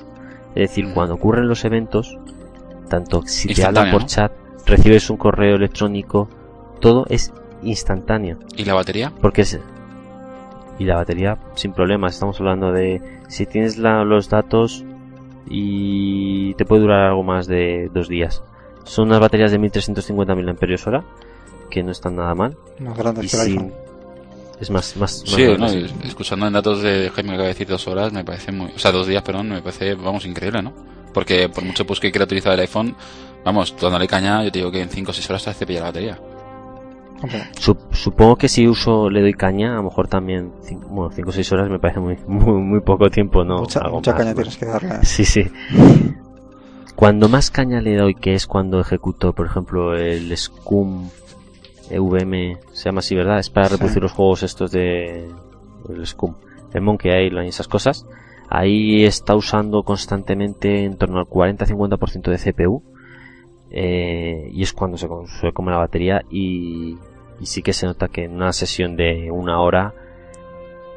[0.54, 0.94] Es decir, Mm.
[0.94, 2.18] cuando ocurren los eventos,
[2.88, 4.06] tanto si te hablan por ¿no?
[4.06, 4.32] chat,
[4.66, 6.28] recibes un correo electrónico,
[6.80, 7.32] todo es
[7.62, 8.38] instantáneo.
[8.56, 9.12] ¿Y la batería?
[9.20, 9.58] Porque es...
[10.78, 13.00] Y la batería, sin problemas, estamos hablando de...
[13.28, 14.84] Si tienes la- los datos
[15.48, 18.42] y te puede durar algo más de dos días.
[18.84, 21.04] Son unas baterías de 1350 mAh
[21.70, 22.56] que no están nada mal.
[22.78, 23.72] Más grandes Y que el sin- iPhone.
[24.60, 25.66] Es más, más, más Sí, no,
[26.06, 28.70] escuchando en datos de Jaime que acaba de decir dos horas, me parece muy.
[28.74, 30.72] O sea, dos días, perdón, me parece, vamos, increíble, ¿no?
[31.12, 32.94] Porque por mucho pues que quiera utilizar el iPhone,
[33.44, 35.66] vamos, tú dándole caña, yo te digo que en 5 o 6 horas te hace
[35.66, 36.18] pillar la batería.
[37.92, 40.52] Supongo que si uso, le doy caña, a lo mejor también,
[40.90, 43.58] bueno, 5 o 6 horas me parece muy, muy, muy poco tiempo, ¿no?
[43.60, 44.90] mucha, Algo mucha más, caña tienes que darle.
[45.02, 45.44] Sí, sí.
[46.96, 51.08] Cuando más caña le doy, que es cuando ejecuto, por ejemplo, el Scum
[51.90, 53.38] EVM, se llama así, ¿verdad?
[53.38, 53.72] Es para Sí.
[53.72, 55.28] reproducir los juegos estos de
[55.88, 56.34] el Scum,
[56.74, 58.06] el Monkey Island y esas cosas.
[58.48, 62.82] Ahí está usando constantemente en torno al 40-50% de CPU.
[63.74, 65.08] eh, y es cuando se,
[65.40, 66.98] se come la batería y,
[67.42, 69.92] y sí que se nota que en una sesión de una hora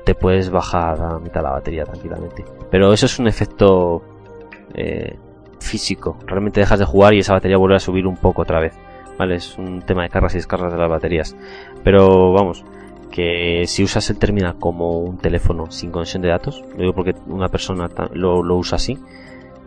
[0.05, 2.45] te puedes bajar a la mitad la batería tranquilamente.
[2.69, 4.03] Pero eso es un efecto
[4.75, 5.17] eh,
[5.59, 6.19] físico.
[6.27, 8.73] Realmente dejas de jugar y esa batería vuelve a subir un poco otra vez.
[9.17, 11.35] Vale, es un tema de cargas y descargas de las baterías.
[11.83, 12.63] Pero vamos,
[13.09, 17.15] que si usas el terminal como un teléfono sin conexión de datos, lo digo porque
[17.25, 18.99] una persona lo, lo usa así,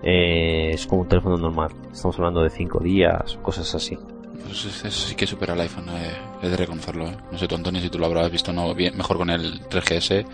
[0.05, 1.73] eh, es como un teléfono normal.
[1.91, 3.99] Estamos hablando de 5 días, cosas así.
[4.47, 6.13] Pues eso, eso sí que supera el iPhone, eh,
[6.43, 7.09] he de reconocerlo.
[7.09, 7.17] ¿eh?
[7.33, 10.25] No sé tú, Antonio, si tú lo habrás visto no bien, mejor con el 3GS,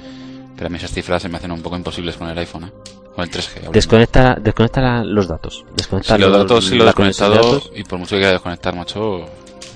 [0.56, 2.72] pero a mí esas cifras se me hacen un poco imposibles con el iPhone, ¿eh?
[3.14, 3.48] Con el 3G.
[3.56, 3.72] hablando.
[3.72, 5.64] Desconecta, desconecta la- los datos.
[5.76, 7.70] Desconecta Si los datos sí lo he desconectado, datos.
[7.74, 9.26] y por mucho que quiera desconectar, macho,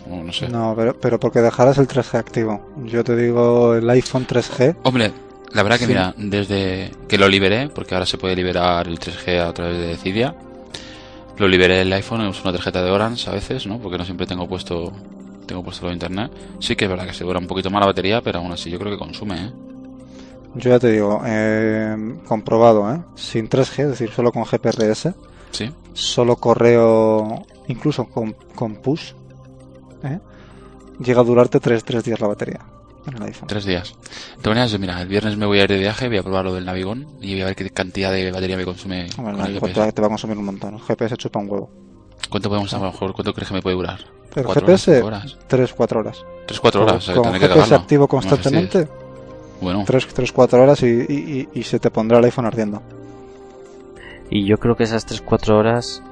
[0.09, 0.49] no, no sé.
[0.49, 2.69] No, pero, pero porque dejarás el 3G activo.
[2.85, 4.77] Yo te digo el iPhone 3G.
[4.83, 5.13] Hombre,
[5.53, 5.93] la verdad que Sí.
[5.93, 9.97] mira, desde que lo liberé, porque ahora se puede liberar el 3G a través de
[9.97, 10.35] Cydia,
[11.39, 13.79] lo liberé el iPhone, uso una tarjeta de Orange a veces, ¿no?
[13.79, 14.93] Porque no siempre tengo puesto
[15.47, 16.31] tengo puesto lo de internet.
[16.61, 18.71] Sí que es verdad que se dura un poquito más la batería, pero aún así
[18.71, 19.53] yo creo que consume, ¿eh?
[20.55, 23.01] Yo ya te digo, eh, comprobado, ¿eh?
[23.15, 25.15] Sin 3G, es decir, solo con GPRS,
[25.51, 25.71] Sí.
[25.95, 29.13] solo correo, incluso con, con push,
[30.05, 30.19] ¿eh?
[31.01, 32.61] llega a durarte 3, días la batería
[33.09, 33.49] en el iPhone.
[33.49, 33.95] Tres días.
[34.37, 36.45] De todas maneras, mira, el viernes me voy a ir de viaje, voy a probar
[36.45, 39.47] lo del Navigón y voy a ver qué cantidad de batería me consume Hombre, con
[39.47, 39.81] el no, GPS.
[39.87, 40.75] te, te va a consumir un montón.
[40.75, 41.71] El GPS chupa un huevo.
[42.31, 44.01] ¿Cuánto podemos, a lo mejor, cuánto crees que me puede durar?
[44.37, 45.23] El ¿Cuatro GPS, horas?
[45.23, 45.39] ¿Cinco horas?
[45.49, 46.25] 3, 4 horas.
[46.47, 46.97] ¿Tres, cuatro horas?
[46.97, 48.89] O sea, que con tendré que GPS activo constantemente.
[49.61, 52.83] Bueno, 3, 4 horas y, y- y- y se te pondrá el iPhone ardiendo.
[54.31, 56.03] Y yo creo que esas 3-4 horas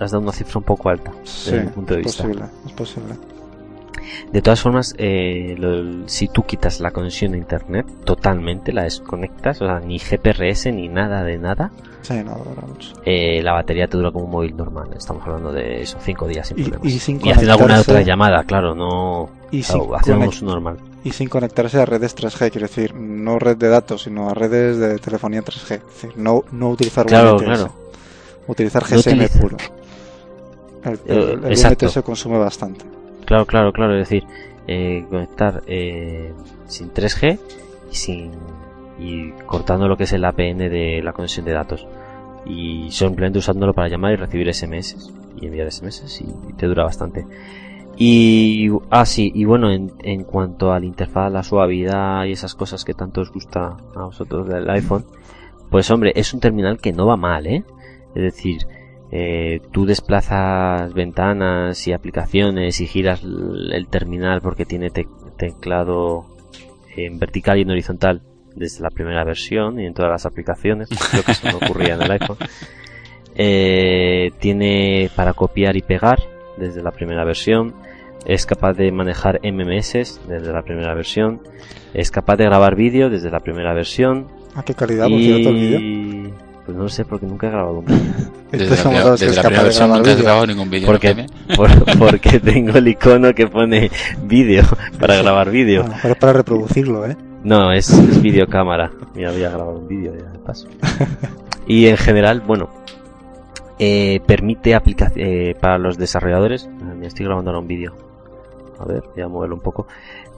[0.00, 2.22] has dado una cifra un poco alta Sí, desde mi punto de es vista.
[2.24, 3.14] posible, es posible.
[4.32, 9.60] De todas formas, eh, lo- si tú quitas la conexión a internet totalmente, la desconectas,
[9.62, 11.70] o sea, ni GPRS ni nada de nada,
[12.02, 12.38] Sí, no,
[13.04, 14.88] eh, la batería te dura como un móvil normal.
[14.96, 16.86] Estamos hablando de eso, 5 días sin Y- problemas.
[16.88, 20.78] y sin haciendo alguna otra llamada, claro, no Y claro, sin, uso normal.
[21.04, 24.78] y sin conectarse a redes 3G, quiero decir, no red de datos, sino a redes
[24.78, 25.74] de telefonía 3G.
[25.74, 27.70] Es decir, no, no utilizar Claro, claro.
[28.46, 29.56] utilizar GSM utiliza- puro.
[30.82, 31.84] El, el, Eh, el exacto.
[31.86, 32.86] UMTS consume bastante.
[33.26, 33.94] Claro, claro, claro.
[33.94, 34.26] Es decir,
[34.66, 36.32] eh, conectar eh,
[36.66, 37.38] sin 3G
[37.90, 38.30] y sin
[38.98, 41.86] y cortando lo que es el APN de la conexión de datos
[42.44, 45.10] y simplemente usándolo para llamar y recibir SMS
[45.40, 47.24] y enviar SMS y te dura bastante.
[47.96, 52.54] Y ah sí, y bueno, en, en cuanto a la interfaz, la suavidad y esas
[52.54, 55.04] cosas que tanto os gusta a vosotros del iPhone,
[55.70, 57.64] pues hombre, es un terminal que no va mal, ¿eh?
[58.14, 58.66] Es decir,
[59.12, 66.26] eh, tú desplazas ventanas y aplicaciones y giras el terminal porque tiene te- teclado
[66.96, 68.22] en vertical y en horizontal
[68.54, 72.02] desde la primera versión y en todas las aplicaciones, creo que eso no ocurría en
[72.02, 72.36] el iPhone.
[73.36, 76.18] Eh, tiene para copiar y pegar
[76.58, 77.74] desde la primera versión,
[78.26, 81.40] es capaz de manejar MMS desde la primera versión,
[81.94, 85.54] es capaz de grabar vídeo desde la primera versión ¿A qué calidad, por cierto, el
[85.54, 85.78] vídeo?
[86.70, 87.84] Pues no lo sé porque nunca he grabado un
[88.52, 90.86] desde la, somos los desde la primera versión nunca has grabado ningún vídeo.
[90.86, 91.30] Porque, ¿no, Jaime?
[91.56, 93.90] por- porque tengo el icono que pone
[94.24, 94.62] vídeo
[94.98, 95.82] para grabar vídeo.
[95.82, 97.16] A lo mejor es para reproducirlo, ¿eh?
[97.44, 98.90] No, es, es videocámara.
[99.14, 100.68] Ya había grabado un vídeo ya de paso.
[101.66, 102.68] Y en general, bueno,
[103.78, 105.12] eh, permite aplicar
[105.60, 106.68] para los desarrolladores.
[106.82, 107.94] ah, Me estoy grabando ahora un vídeo.
[108.78, 109.86] A ver, voy a moverlo un poco.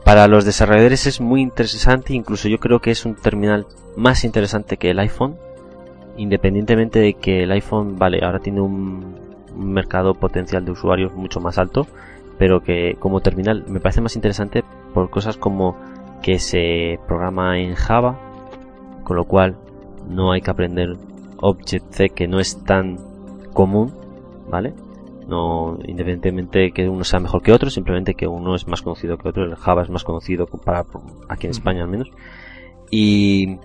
[0.05, 3.67] Para los desarrolladores es muy interesante, incluso yo creo que es un terminal
[3.97, 5.37] más interesante que el iPhone,
[6.17, 9.17] independientemente de que el iPhone, vale, ahora tiene un,
[9.57, 11.87] un mercado potencial de usuarios mucho más alto,
[12.39, 15.77] pero que como terminal me parece más interesante por cosas como
[16.23, 18.19] que se programa en Java,
[19.05, 19.57] con lo cual
[20.09, 20.97] no hay que aprender
[21.39, 22.97] Object-C que no es tan
[23.53, 23.93] común,
[24.49, 24.73] ¿vale?
[25.27, 29.29] No, independientemente que uno sea mejor que otro, simplemente que uno es más conocido que
[29.29, 30.85] otro, el Java es más conocido para
[31.29, 31.51] aquí en.
[31.53, 32.11] España al menos.
[32.91, 33.59] Y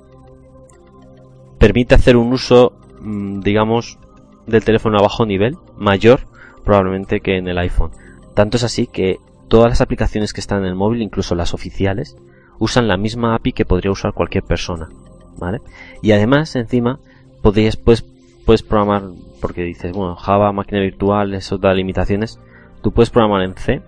[1.58, 3.98] permite hacer un uso mm, digamos,
[4.46, 6.22] del teléfono a bajo nivel, mayor
[6.64, 7.92] probablemente que en el iPhone.
[8.34, 12.18] Tanto es así que todas las aplicaciones que están en el móvil, incluso las oficiales,
[12.60, 14.90] usan la misma API que podría usar cualquier persona,
[15.38, 15.62] ¿vale?
[16.02, 17.00] Y además, encima,
[17.42, 18.04] podrías, pues,
[18.46, 19.04] puedes programar,
[19.40, 22.40] porque dices, bueno, Java, máquina virtual, eso da limitaciones,
[22.82, 23.82] tú puedes programar en C,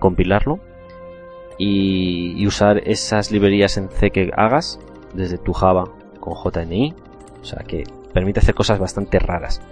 [0.00, 0.58] compilarlo,
[1.58, 4.80] y, y usar esas librerías en C que hagas
[5.14, 5.84] desde tu Java
[6.18, 6.94] con JNI,
[7.46, 9.62] o sea que permite hacer cosas bastante raras.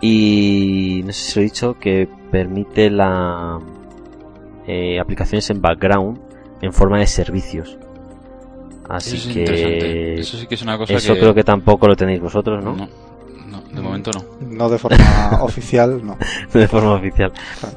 [0.00, 3.58] Y no sé si os he dicho que permite la
[4.66, 6.18] eh, aplicaciones en background
[6.62, 7.78] en forma de servicios.
[8.88, 10.14] Así Eso es que.
[10.14, 11.20] Eso sí que es una cosa eso que...
[11.20, 12.74] creo que tampoco lo tenéis vosotros, ¿no?
[12.74, 12.88] No,
[13.46, 14.24] no, de momento no.
[14.48, 14.98] No de forma
[15.42, 16.16] oficial, no.
[16.52, 17.32] de forma oficial.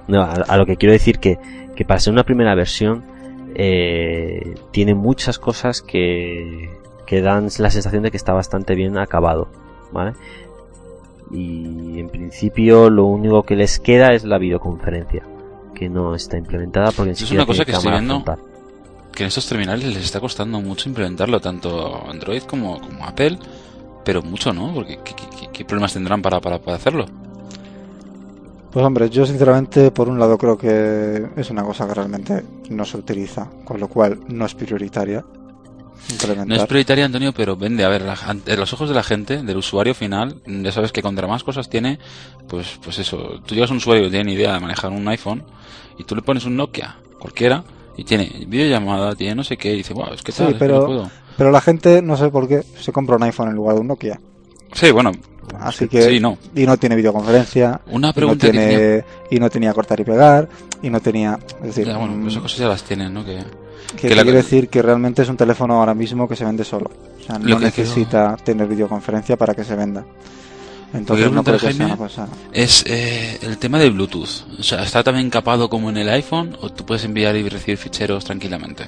[0.07, 1.38] No, a, a lo que quiero decir que,
[1.76, 3.03] que para ser una primera versión
[3.55, 6.70] eh, tiene muchas cosas que,
[7.10, 9.47] que dan la sensación de que está bastante bien acabado,
[9.91, 10.14] ¿vale?
[11.32, 15.24] Y en principio lo único que les queda es la videoconferencia,
[15.74, 18.22] que no está implementada porque es una cosa que estoy viendo.
[18.22, 18.39] frontal.
[19.12, 23.39] Que en estos terminales les está costando mucho implementarlo, tanto Android como, como Apple,
[24.05, 24.72] pero mucho, ¿no?
[24.74, 25.14] Porque ¿qué,
[25.51, 27.05] qué- problemas tendrán para, para, para hacerlo?
[28.72, 32.86] Pues hombre, yo sinceramente por un lado creo que es una cosa que realmente no
[32.86, 35.26] se utiliza, con lo cual no es prioritaria.
[36.45, 37.84] No es prioritaria, Antonio, pero vende.
[37.84, 41.02] A ver, la- ante los ojos de la gente, del usuario final, ya sabes que
[41.02, 42.00] contra más cosas tiene,
[42.47, 43.41] pues, pues eso.
[43.45, 45.43] Tú llegas a un usuario que tiene ni idea de manejar un iPhone
[45.97, 47.64] y tú le pones un Nokia, cualquiera,
[47.97, 50.54] y tiene videollamada, tiene no sé qué, y dice, wow, es que Sí, tal, es
[50.54, 51.12] que pero- no puedo.
[51.38, 53.88] Pero la gente, no sé por qué, se compra un iPhone en lugar de un
[53.88, 54.20] Nokia.
[54.74, 55.12] Sí, bueno,
[55.60, 56.38] Así que sí, no.
[56.56, 58.68] y no tiene videoconferencia, Una y no pregunta que tenía.
[58.70, 60.47] tiene y no tenía cortar y pegar
[60.84, 63.24] y no tenía, es decir, Ya, bueno, pues esas cosas ya las tienen, ¿no?
[63.26, 63.43] Que...
[63.95, 66.63] que, que la- quiere decir que realmente es un teléfono ahora mismo que se vende
[66.63, 66.89] solo.
[67.19, 70.05] O sea, no necesita tener videoconferencia para que se venda.
[70.91, 72.27] Entonces no creo que sea Jaime, una cosa.
[72.51, 74.47] Es eh, el tema de Bluetooth.
[74.59, 77.77] O sea, ¿está también capado como en el iPhone o tú puedes enviar y recibir
[77.77, 78.86] ficheros tranquilamente?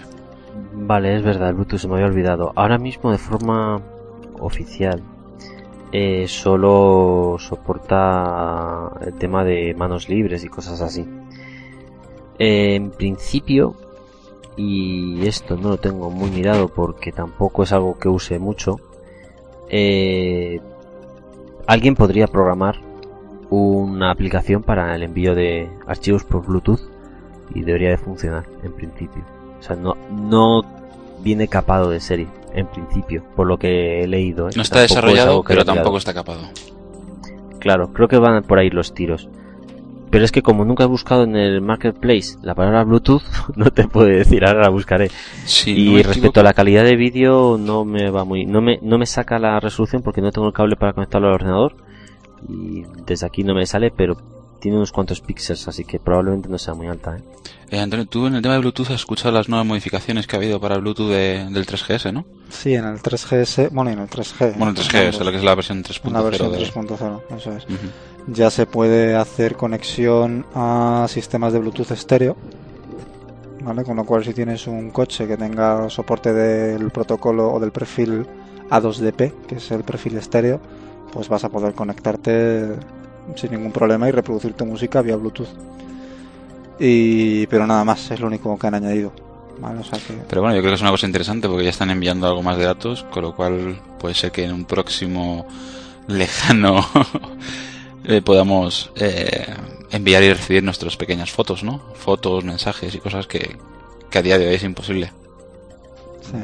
[0.74, 2.54] Vale, es verdad, el Bluetooth se me había olvidado.
[2.56, 3.80] Ahora mismo de forma
[4.40, 5.04] oficial
[5.92, 11.06] eh, solo soporta el tema de manos libres y cosas así.
[12.40, 13.76] Eh, en principio,
[14.58, 18.80] y esto no lo tengo muy mirado porque tampoco es algo que use mucho,
[19.70, 20.60] eh,
[21.68, 22.82] alguien podría programar
[23.50, 26.82] una aplicación para el envío de archivos por Bluetooth
[27.54, 29.24] y debería de funcionar en principio.
[29.60, 30.64] O sea, no, no
[31.22, 34.48] viene capado de serie, en principio, por lo que he leído.
[34.48, 34.52] ¿eh?
[34.56, 36.42] No está Tampoco desarrollado, pero tampoco está capado.
[37.60, 39.30] Claro, creo que van por ahí los tiros.
[40.12, 43.24] Pero es que como nunca he buscado en el marketplace la palabra Bluetooth,
[43.56, 45.10] no te puedo decir, ahora la buscaré.
[45.66, 48.78] Y no respecto equivoco- a la calidad de vídeo, no me va muy, no me,
[48.82, 51.76] no me saca la resolución porque no tengo el cable para conectarlo al ordenador.
[52.50, 54.18] Y desde aquí no me sale, pero
[54.60, 57.24] tiene unos cuantos píxeles, así que probablemente no sea muy alta, ¿eh?
[57.72, 60.40] Eh, Antonio, tú en el tema de Bluetooth has escuchado las nuevas modificaciones que ha
[60.40, 62.26] habido para Bluetooth de- del 3GS, ¿no?
[62.50, 64.56] Sí, en el 3GS, bueno, en el 3G.
[64.58, 66.58] Bueno, el 3G, es lo que es la versión En 3.0 la versión de...
[66.60, 67.64] 3.0, eso es.
[67.64, 67.76] Ujú.
[68.28, 72.36] Ya se puede hacer conexión a sistemas de Bluetooth estéreo.
[73.64, 73.84] ¿Vale?
[73.84, 78.26] Con lo cual, si tienes un coche que tenga soporte del protocolo o del perfil
[78.70, 80.60] A2DP, que es el perfil estéreo,
[81.12, 82.70] pues vas a poder conectarte
[83.36, 85.50] sin ningún problema y reproducir tu música vía Bluetooth.
[86.80, 89.12] Y, pero nada más, es lo único que han añadido.
[89.60, 89.82] ¿Vale?
[90.28, 92.58] Pero bueno, yo creo que es una cosa interesante porque ya están enviando algo más
[92.58, 95.46] de datos, con lo cual puede ser que en un próximo
[96.08, 96.84] lejano
[98.12, 99.48] eh, podamos eh,
[99.92, 101.80] enviar y recibir nuestras pequeñas fotos, ¿no?
[101.96, 103.58] Fotos, mensajes y cosas que,
[104.10, 105.12] que a día de hoy es imposible.
[106.22, 106.38] sí.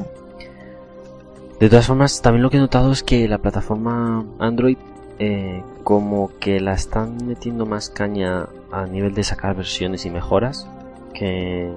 [1.60, 4.78] De todas formas, también lo que he notado es que la plataforma Android
[5.18, 10.70] eh, como que la están metiendo más caña a nivel de sacar versiones y mejoras
[11.16, 11.72] que,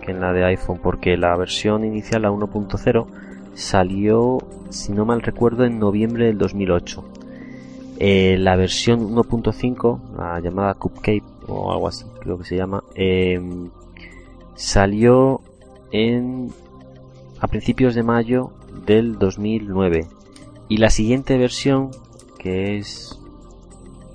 [0.00, 3.06] que en la de iPhone, porque la versión inicial, la 1.0,
[3.54, 4.38] salió,
[4.70, 7.04] si no mal recuerdo, en noviembre del 2008.
[8.04, 13.70] Eh, la versión 1.5, la llamada Cupcake o algo así, creo que se llama, em,
[14.56, 15.40] salió
[15.92, 16.48] en
[17.38, 18.50] a principios de mayo
[18.86, 20.08] del 2009
[20.68, 21.90] y la siguiente versión
[22.40, 23.20] que es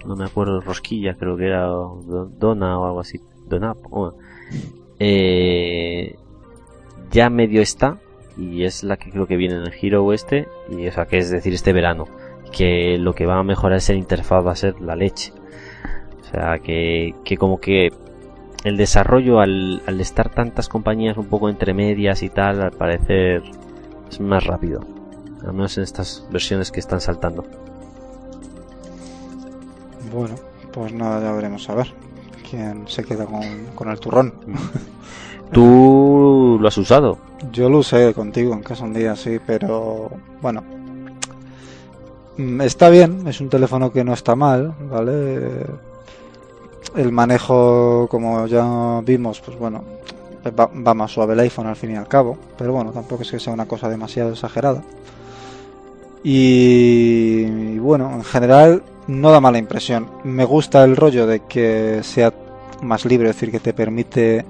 [0.05, 4.13] no me acuerdo rosquilla creo que era Dona o algo así Dona o-
[4.99, 6.15] eh,
[7.11, 7.99] ya medio está
[8.37, 11.17] y es la que creo que viene en el giro este y o sea que
[11.19, 12.05] es decir este verano
[12.51, 15.33] que lo que va a mejorar es el interfaz va a ser la leche
[16.21, 17.91] o sea que, que como que
[18.63, 23.43] el desarrollo al, al estar tantas compañías un poco entre medias y tal al parecer
[24.09, 24.81] es más rápido
[25.45, 27.45] al menos en estas versiones que están saltando
[30.13, 30.35] Bueno,
[30.71, 31.93] pues nada, ya veremos a ver
[32.49, 33.43] quién se queda con,
[33.75, 34.33] con el turrón.
[35.51, 37.19] ¿Tú lo has usado?
[37.51, 40.09] Yo lo usé contigo en casa un día, sí, pero
[40.41, 40.76] bueno.
[42.37, 45.65] Mm, Está bien, es un teléfono que no está mal, ¿vale?
[46.95, 49.83] El manejo, como ya vimos, pues bueno,
[50.57, 53.39] va, más suave el iPhone al fin y al cabo, pero bueno, tampoco es que
[53.39, 54.83] sea una cosa demasiado exagerada.
[56.23, 57.43] Y,
[57.75, 60.07] y bueno, en general no da mala impresión.
[60.23, 62.33] Me gusta el rollo de que sea
[62.81, 64.45] más libre, es decir, que te permite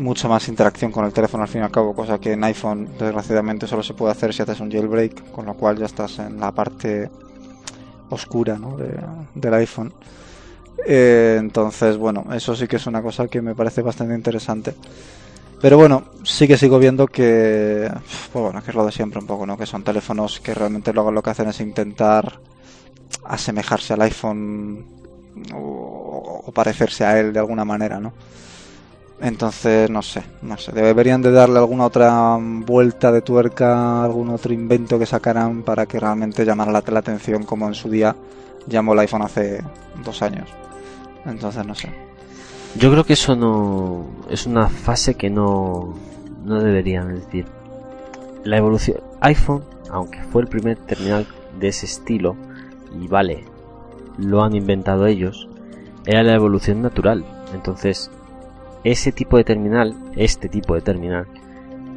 [0.00, 2.88] mucha más interacción con el teléfono al fin y al cabo, cosa que en iPhone
[2.98, 6.40] desgraciadamente solo se puede hacer si haces un jailbreak, con lo cual ya estás en
[6.40, 7.10] la parte
[8.10, 8.76] oscura ¿no?
[8.76, 8.98] de-
[9.34, 9.92] del iPhone.
[10.86, 14.74] Eh, entonces, bueno, eso sí que es una cosa que me parece bastante interesante.
[15.60, 17.90] Pero bueno, sí que sigo viendo que,
[18.32, 19.58] pues bueno, que es lo de siempre un poco, ¿no?
[19.58, 22.40] Que son teléfonos que realmente luego lo que hacen es intentar
[23.24, 24.84] asemejarse al iPhone
[25.54, 28.12] o, o parecerse a él de alguna manera, ¿no?
[29.22, 30.72] Entonces, no sé, no sé.
[30.72, 36.00] Deberían de darle alguna otra vuelta de tuerca, algún otro invento que sacaran para que
[36.00, 38.16] realmente llamara la, atención como en su día
[38.66, 39.62] llamó el iPhone hace
[40.02, 40.48] dos años.
[41.26, 41.90] Entonces, no sé.
[42.76, 45.94] Yo creo que eso no es una fase que no,
[46.44, 47.44] no deberían decir.
[48.44, 51.26] La evolución iPhone, aunque fue el primer terminal
[51.58, 52.36] de ese estilo
[52.98, 53.44] y vale,
[54.16, 55.46] lo han inventado ellos,
[56.06, 57.24] era la evolución natural.
[57.52, 58.10] Entonces,
[58.84, 61.26] ese tipo de terminal, este tipo de terminal,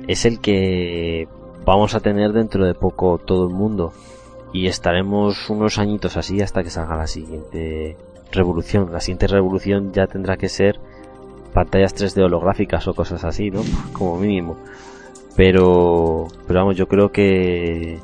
[0.07, 1.27] es el que
[1.65, 3.93] vamos a tener dentro de poco todo el mundo
[4.51, 7.97] y estaremos unos añitos así hasta que salga la siguiente
[8.31, 8.91] revolución.
[8.91, 10.79] La siguiente revolución ya tendrá que ser
[11.53, 13.61] pantallas 3D holográficas o cosas así, ¿no?
[13.93, 14.57] Como mínimo.
[15.36, 17.99] Pero, pero vamos, yo creo que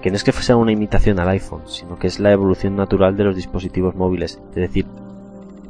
[0.00, 3.16] que no es que sea una imitación al iPhone, sino que es la evolución natural
[3.18, 4.40] de los dispositivos móviles.
[4.50, 4.86] Es decir,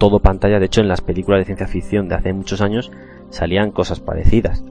[0.00, 0.58] todo pantalla.
[0.58, 2.90] De hecho, en las películas de ciencia ficción de hace muchos años
[3.30, 4.64] salían cosas parecidas.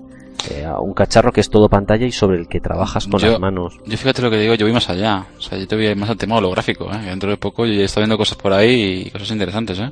[0.52, 3.32] Eh, a un cacharro que es todo pantalla y sobre el que trabajas con Yo-
[3.32, 3.78] las manos.
[3.86, 5.26] Yo fíjate lo que digo, yo voy más allá.
[5.38, 7.00] O sea, yo te voy más al tema holográfico, ¿eh?
[7.02, 9.80] Que Dentro de poco yo ya he estado viendo cosas por ahí y cosas interesantes,
[9.80, 9.92] ¿eh?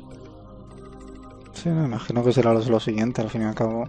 [1.52, 3.88] Sí, me imagino que será lo, lo siguiente, al fin y al cabo.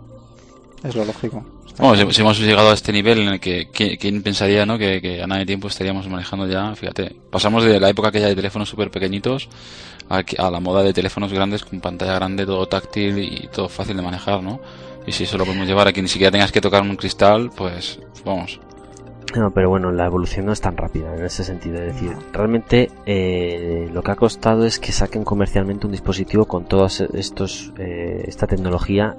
[0.83, 1.43] Es lo lógico.
[1.75, 1.95] Claro.
[1.95, 4.77] si, si hemos llegado a este nivel en el que, que- quién pensaría, ¿no?
[4.77, 7.15] Que, que a nada de tiempo estaríamos manejando ya, fíjate.
[7.31, 9.49] Pasamos de la época aquella de teléfonos súper pequeñitos
[10.09, 14.01] a, la moda de teléfonos grandes con pantalla grande, todo táctil y todo fácil de
[14.01, 14.59] manejar, ¿no?
[15.05, 17.51] Y si eso lo podemos llevar a que ni siquiera tengas que tocar un cristal,
[17.55, 18.59] pues vamos.
[19.35, 21.77] No, pero bueno, la evolución no es tan rápida en ese sentido.
[21.77, 26.65] Es decir, realmente eh, lo que ha costado es que saquen comercialmente un dispositivo con
[26.65, 29.15] toda estos eh, esta tecnología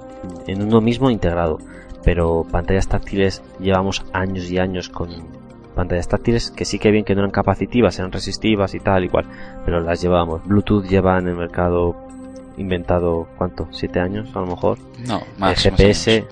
[0.47, 1.59] en uno mismo integrado.
[2.03, 5.09] Pero pantallas táctiles llevamos años y años con
[5.75, 9.09] pantallas táctiles que sí que bien que no eran capacitivas, eran resistivas y tal y
[9.09, 9.25] cual,
[9.65, 10.45] pero las llevábamos.
[10.45, 11.95] Bluetooth lleva en el mercado
[12.57, 13.67] inventado, ¿cuánto?
[13.71, 14.77] ¿Siete años a lo mejor?
[15.07, 15.65] No, más.
[15.65, 16.25] el GPS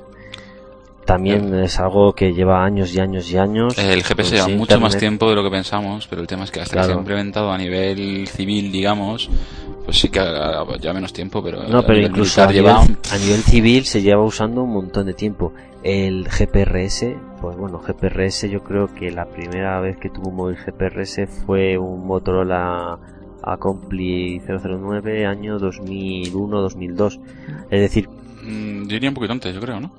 [1.09, 3.75] también es algo que lleva años y años y años.
[3.79, 6.43] El GPS Con lleva sí, mucho más tiempo de lo que pensamos, pero el tema
[6.43, 9.27] es que hasta que se ha implementado a nivel civil, digamos,
[9.85, 13.41] pues sí que lleva menos tiempo, pero No, pero incluso a nivel, lleva a nivel
[13.41, 15.51] civil se lleva usando un montón de tiempo.
[15.81, 17.07] El GPRS,
[17.41, 21.75] pues bueno, GPRS yo creo que la primera vez que tuvo un móvil GPRS fue
[21.79, 22.99] un Motorola
[23.41, 27.19] Accompli 009 año 2001-2002.
[27.71, 28.09] Es decir,
[28.49, 29.91] Mm, yo diría un poquito antes, yo creo, ¿no?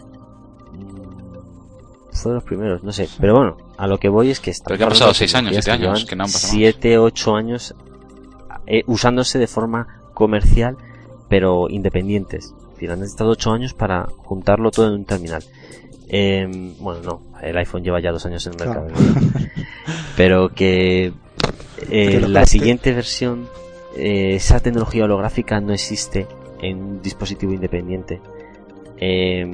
[2.13, 3.09] Fue de los primeros, no sé.
[3.21, 5.53] Pero bueno, a lo que voy es que está Pero que han pasado seis años,
[5.53, 6.59] siete años, que no han pasado más.
[6.59, 7.75] 7, 8 años
[8.67, 10.77] eh, usándose de forma comercial,
[11.29, 12.55] pero independientes.
[12.55, 15.43] Es decir, han estado 8 años para juntarlo todo en un terminal.
[16.13, 18.89] Eh, bueno, no, el iPhone lleva ya dos años en el mercado.
[20.17, 21.13] pero que
[21.89, 23.49] eh, la siguiente versión,
[23.97, 26.27] eh, esa tecnología holográfica no existe
[26.61, 28.21] en un dispositivo independiente.
[29.03, 29.47] Eh,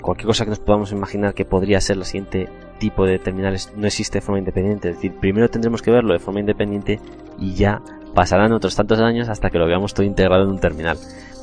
[0.00, 2.48] cualquier cosa que nos podamos imaginar que podría ser la siguiente
[2.78, 4.90] tipo de terminales no existe de forma independiente.
[4.90, 7.00] Es decir, primero tendremos que verlo de forma independiente
[7.38, 7.82] y ya
[8.14, 10.98] pasarán otros tantos años hasta que lo veamos todo integrado en un terminal.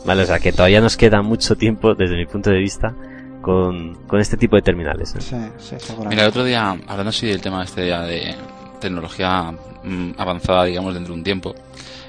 [0.06, 2.96] Vale, o sea que todavía nos queda mucho tiempo desde mi punto de vista
[3.42, 5.16] con, con este tipo de terminales.
[5.16, 5.22] ¿eh?
[5.22, 6.16] Sí, sí, seguramente.
[6.16, 8.36] Mira, el otro día, hablando así del tema este ya de
[8.80, 9.52] tecnología
[9.84, 11.54] mm, avanzada, digamos, dentro de un tiempo,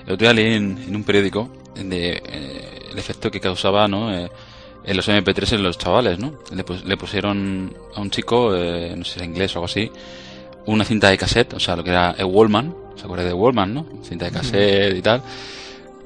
[0.07, 4.15] el otro día leí en, en un periódico de eh, el efecto que causaba, ¿no?
[4.15, 4.31] Eh,
[4.85, 6.33] en los MP3 en los chavales, ¿no?
[6.55, 9.67] Le, pus- le pusieron a un chico, eh, no sé si era inglés o algo
[9.67, 9.91] así,
[10.67, 13.75] una cinta de cassette, o sea, lo que era el Wallman, ¿se acuerda de Wallman,
[13.75, 13.87] no?
[14.03, 15.23] Cinta de cassette y tal.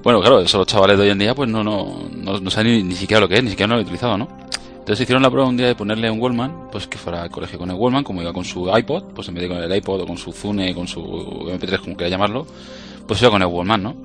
[0.03, 2.73] Bueno, claro, eso los chavales de hoy en día pues no, no, no, no saben
[2.73, 4.29] ni, ni siquiera lo que es, ni siquiera lo han utilizado, ¿no?
[4.79, 7.59] Entonces hicieron la prueba un día de ponerle un Wallman, pues que fuera al colegio
[7.59, 10.03] con el Wallman, como iba con su iPod, pues en vez de con el iPod
[10.03, 12.47] o con su Zune, con su MP3, como quiera llamarlo,
[13.07, 13.97] pues iba con el Wallman, ¿no?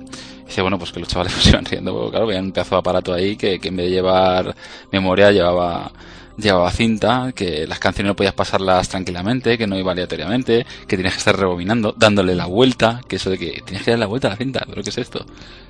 [0.50, 2.80] Dice, bueno, pues que los chavales pues iban riendo, porque, claro, había un pedazo de
[2.80, 4.56] aparato ahí que, que en vez de llevar
[4.90, 5.92] memoria llevaba
[6.36, 11.14] llevaba cinta, que las canciones no podías pasarlas tranquilamente, que no iba aleatoriamente, que tenías
[11.14, 14.26] que estar rebobinando, dándole la vuelta, que eso de que tienes que dar la vuelta
[14.26, 15.24] a la cinta, pero ¿qué es esto?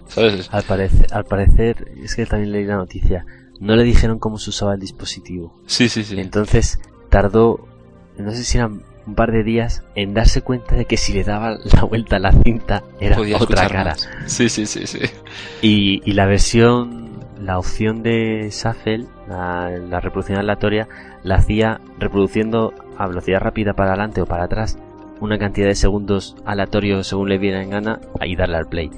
[0.09, 0.49] ¿Sabes?
[0.51, 3.27] Al parecer, al parecer, es que también leí la noticia,
[3.59, 5.61] no le dijeron cómo se usaba el dispositivo.
[5.67, 6.19] Sí, sí, sí.
[6.19, 6.79] Entonces
[7.11, 7.69] tardó,
[8.17, 11.25] no sé si eran un par de días, en darse cuenta de que si le
[11.25, 13.85] daba la vuelta a la cinta era Podía otra cara.
[13.85, 14.09] más.
[14.27, 15.01] Sí, sí, sí, sí.
[15.63, 20.89] Y, y la versión, la opción de Shuffle, la, la reproducción aleatoria,
[21.23, 24.79] la hacía reproduciendo a velocidad rápida para adelante o para atrás
[25.21, 28.91] una cantidad de segundos aleatorios según le viera en gana y darle al play.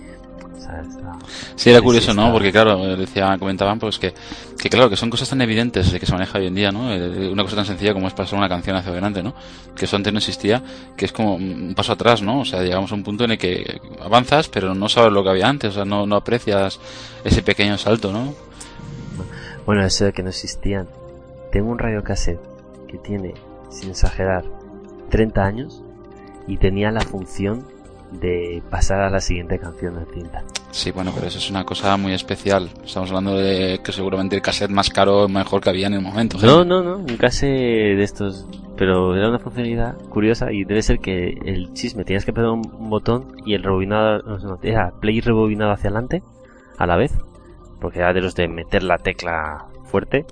[0.63, 1.13] Está-
[1.57, 2.33] Sí, era curioso, ¿no?
[2.33, 4.15] Porque claro, decía, comentaban pues que,
[4.59, 6.93] que claro, que son cosas tan evidentes de que se maneja hoy en día, ¿no?
[6.93, 9.35] Eh, Una cosa tan sencilla como es pasar una canción hacia adelante, ¿no?
[9.77, 10.63] Que eso antes no existía,
[10.97, 12.41] que es como un paso atrás, ¿no?
[12.41, 15.31] O sea, llegamos a un punto en el que avanzas, pero no sabes lo que
[15.31, 16.79] había antes, o sea, no, no aprecias
[17.25, 18.35] ese pequeño salto, ¿no?
[19.67, 20.89] Bueno, eso de que no existían.
[21.53, 22.41] Tengo un radiocassette
[22.89, 23.35] que tiene,
[23.71, 24.45] sin exagerar,
[25.11, 25.83] 30 años
[26.49, 27.67] y tenía la función
[28.21, 30.45] de pasar a la siguiente canción de cinta.
[30.71, 32.71] Sí, bueno, pero eso es una cosa muy especial.
[32.85, 36.39] Estamos hablando de que seguramente el cassette más caro, mejor que había en el momento.
[36.39, 36.41] ¿eh?
[36.45, 38.47] No, no, no, un cassette de estos,
[38.77, 42.63] pero era una funcionalidad curiosa y debe ser que el chisme tenías que apretar un,
[42.91, 46.23] botón y el rebobinado, no, no, era play rebobinado hacia adelante
[46.79, 47.13] a la vez,
[47.81, 50.27] porque era de los de meter la tecla fuerte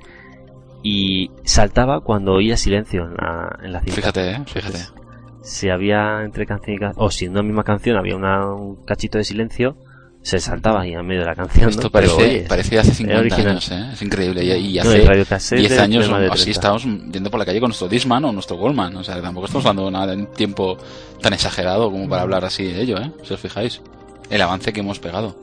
[0.83, 3.95] y saltaba cuando oía silencio en la, en la cinta.
[3.95, 4.43] Fíjate, ¿eh?
[4.47, 5.00] Fíjate.
[5.43, 8.77] Si había entre canción y canción, o si en una misma canción había una- un
[8.85, 9.77] cachito de silencio,
[10.23, 11.71] se saltaba ahí en medio de la canción.
[11.71, 11.91] Esto ¿no?
[11.91, 13.49] parece, Pero, oye, parece hace 50 original.
[13.53, 13.89] años, ¿eh?
[13.95, 14.45] Es increíble.
[14.45, 16.51] Y, y no, hace radiocassette 10 de- años de así 30.
[16.51, 18.95] estábamos yendo por la calle con nuestro Disman o nuestro Goldman.
[18.97, 20.77] O sea, tampoco estamos hablando nada de un tiempo
[21.23, 23.11] tan exagerado como para hablar así de ello, ¿eh?
[23.23, 23.81] Si os fijáis.
[24.29, 25.35] El avance que hemos pegado.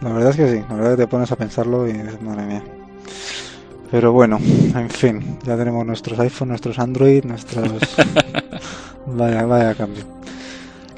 [0.00, 2.20] La verdad es que sí, la verdad es que te pones a pensarlo y dices,
[2.22, 2.64] madre mía.
[3.90, 4.38] Pero bueno,
[4.74, 7.70] en fin, ya tenemos nuestros iPhone, nuestros Android, nuestros...
[9.06, 10.04] vaya, vaya cambio.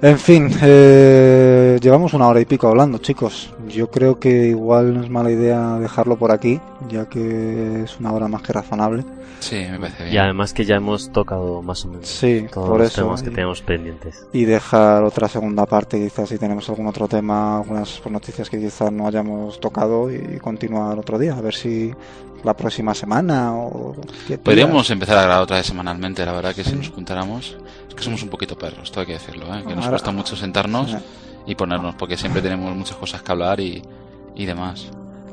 [0.02, 3.54] En fin, eh, llevamos una hora y pico hablando, chicos.
[3.68, 8.12] Yo creo que igual no es mala idea dejarlo por aquí, ya que es una
[8.12, 9.02] hora más que razonable.
[9.40, 10.14] Sí, me parece bien.
[10.14, 13.02] Y además que ya hemos tocado más o menos Sí, todos por los eso.
[13.02, 14.26] temas que y- tenemos pendientes.
[14.32, 18.92] y dejar otra segunda parte, quizás si tenemos algún otro tema, algunas noticias que quizás
[18.92, 21.92] no hayamos tocado y continuar otro día, a ver si
[22.44, 23.96] la próxima semana o...
[24.28, 27.56] qué Podríamos empezar a grabar otra vez semanalmente, la verdad, que si nos juntáramos.
[27.88, 29.62] Es que somos un poquito perros, esto hay que decirlo, ¿eh?
[29.66, 30.96] Que nos Ahora- cuesta mucho sentarnos Sí.
[31.46, 33.82] y ponernos, porque siempre tenemos muchas cosas que hablar y,
[34.34, 34.88] y demás.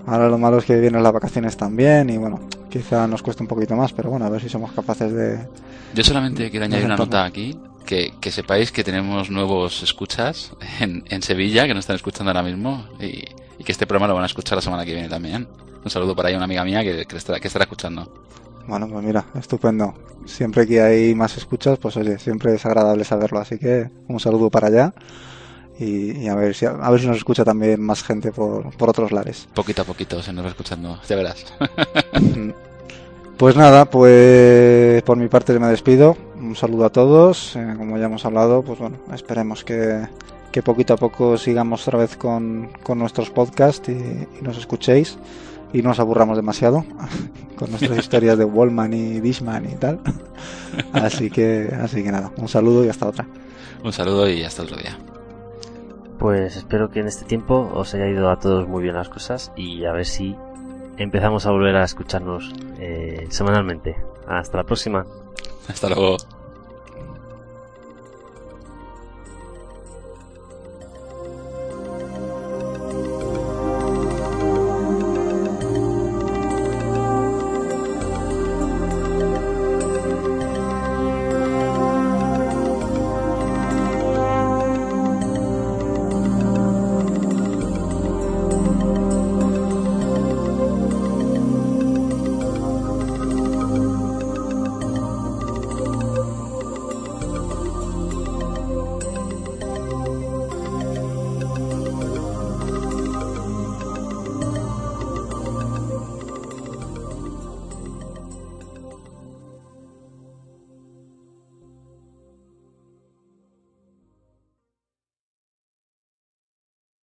[0.05, 2.39] Ahora lo malo es que vienen las vacaciones también y bueno,
[2.69, 5.47] quizá nos cueste un poquito más, pero bueno, a ver si somos capaces de...
[5.93, 11.03] Yo solamente quiero añadir una nota aquí, que, que sepáis que tenemos nuevos escuchas en,
[11.09, 13.23] en Sevilla, que nos están escuchando ahora mismo, y,
[13.59, 15.47] y que este programa lo van a escuchar la semana que viene también.
[15.83, 18.11] Un saludo para ahí a una amiga mía que, que estará, que estará escuchando.
[18.67, 19.93] Bueno, pues mira, estupendo.
[20.25, 24.51] Siempre que hay más escuchas, pues oye, siempre es agradable saberlo, así que un saludo
[24.51, 24.93] para allá
[25.79, 28.89] y, y a ver si a ver si nos escucha también más gente por, por
[28.89, 29.47] otros lares.
[29.55, 31.45] Poquito a poquito se nos va escuchando, ya verás.
[33.37, 36.15] Pues nada, pues por mi parte me despido.
[36.39, 37.55] Un saludo a todos.
[37.55, 40.07] Eh, como ya hemos hablado, pues bueno, esperemos que,
[40.51, 45.17] que poquito a poco sigamos otra vez con, con nuestros podcasts y, y nos escuchéis
[45.73, 46.85] y no nos aburramos demasiado
[47.55, 49.99] con nuestras historias de Wallman y Dishman y tal.
[50.93, 53.27] Así que, así que nada, un saludo y hasta otra.
[53.83, 54.97] Un saludo y hasta otro día.
[56.19, 59.51] Pues espero que en este tiempo os haya ido a todos muy bien las cosas
[59.55, 60.35] y a ver si
[60.97, 63.95] empezamos a volver a escucharnos eh, semanalmente.
[64.27, 65.05] Hasta la próxima.
[65.67, 66.17] Hasta luego.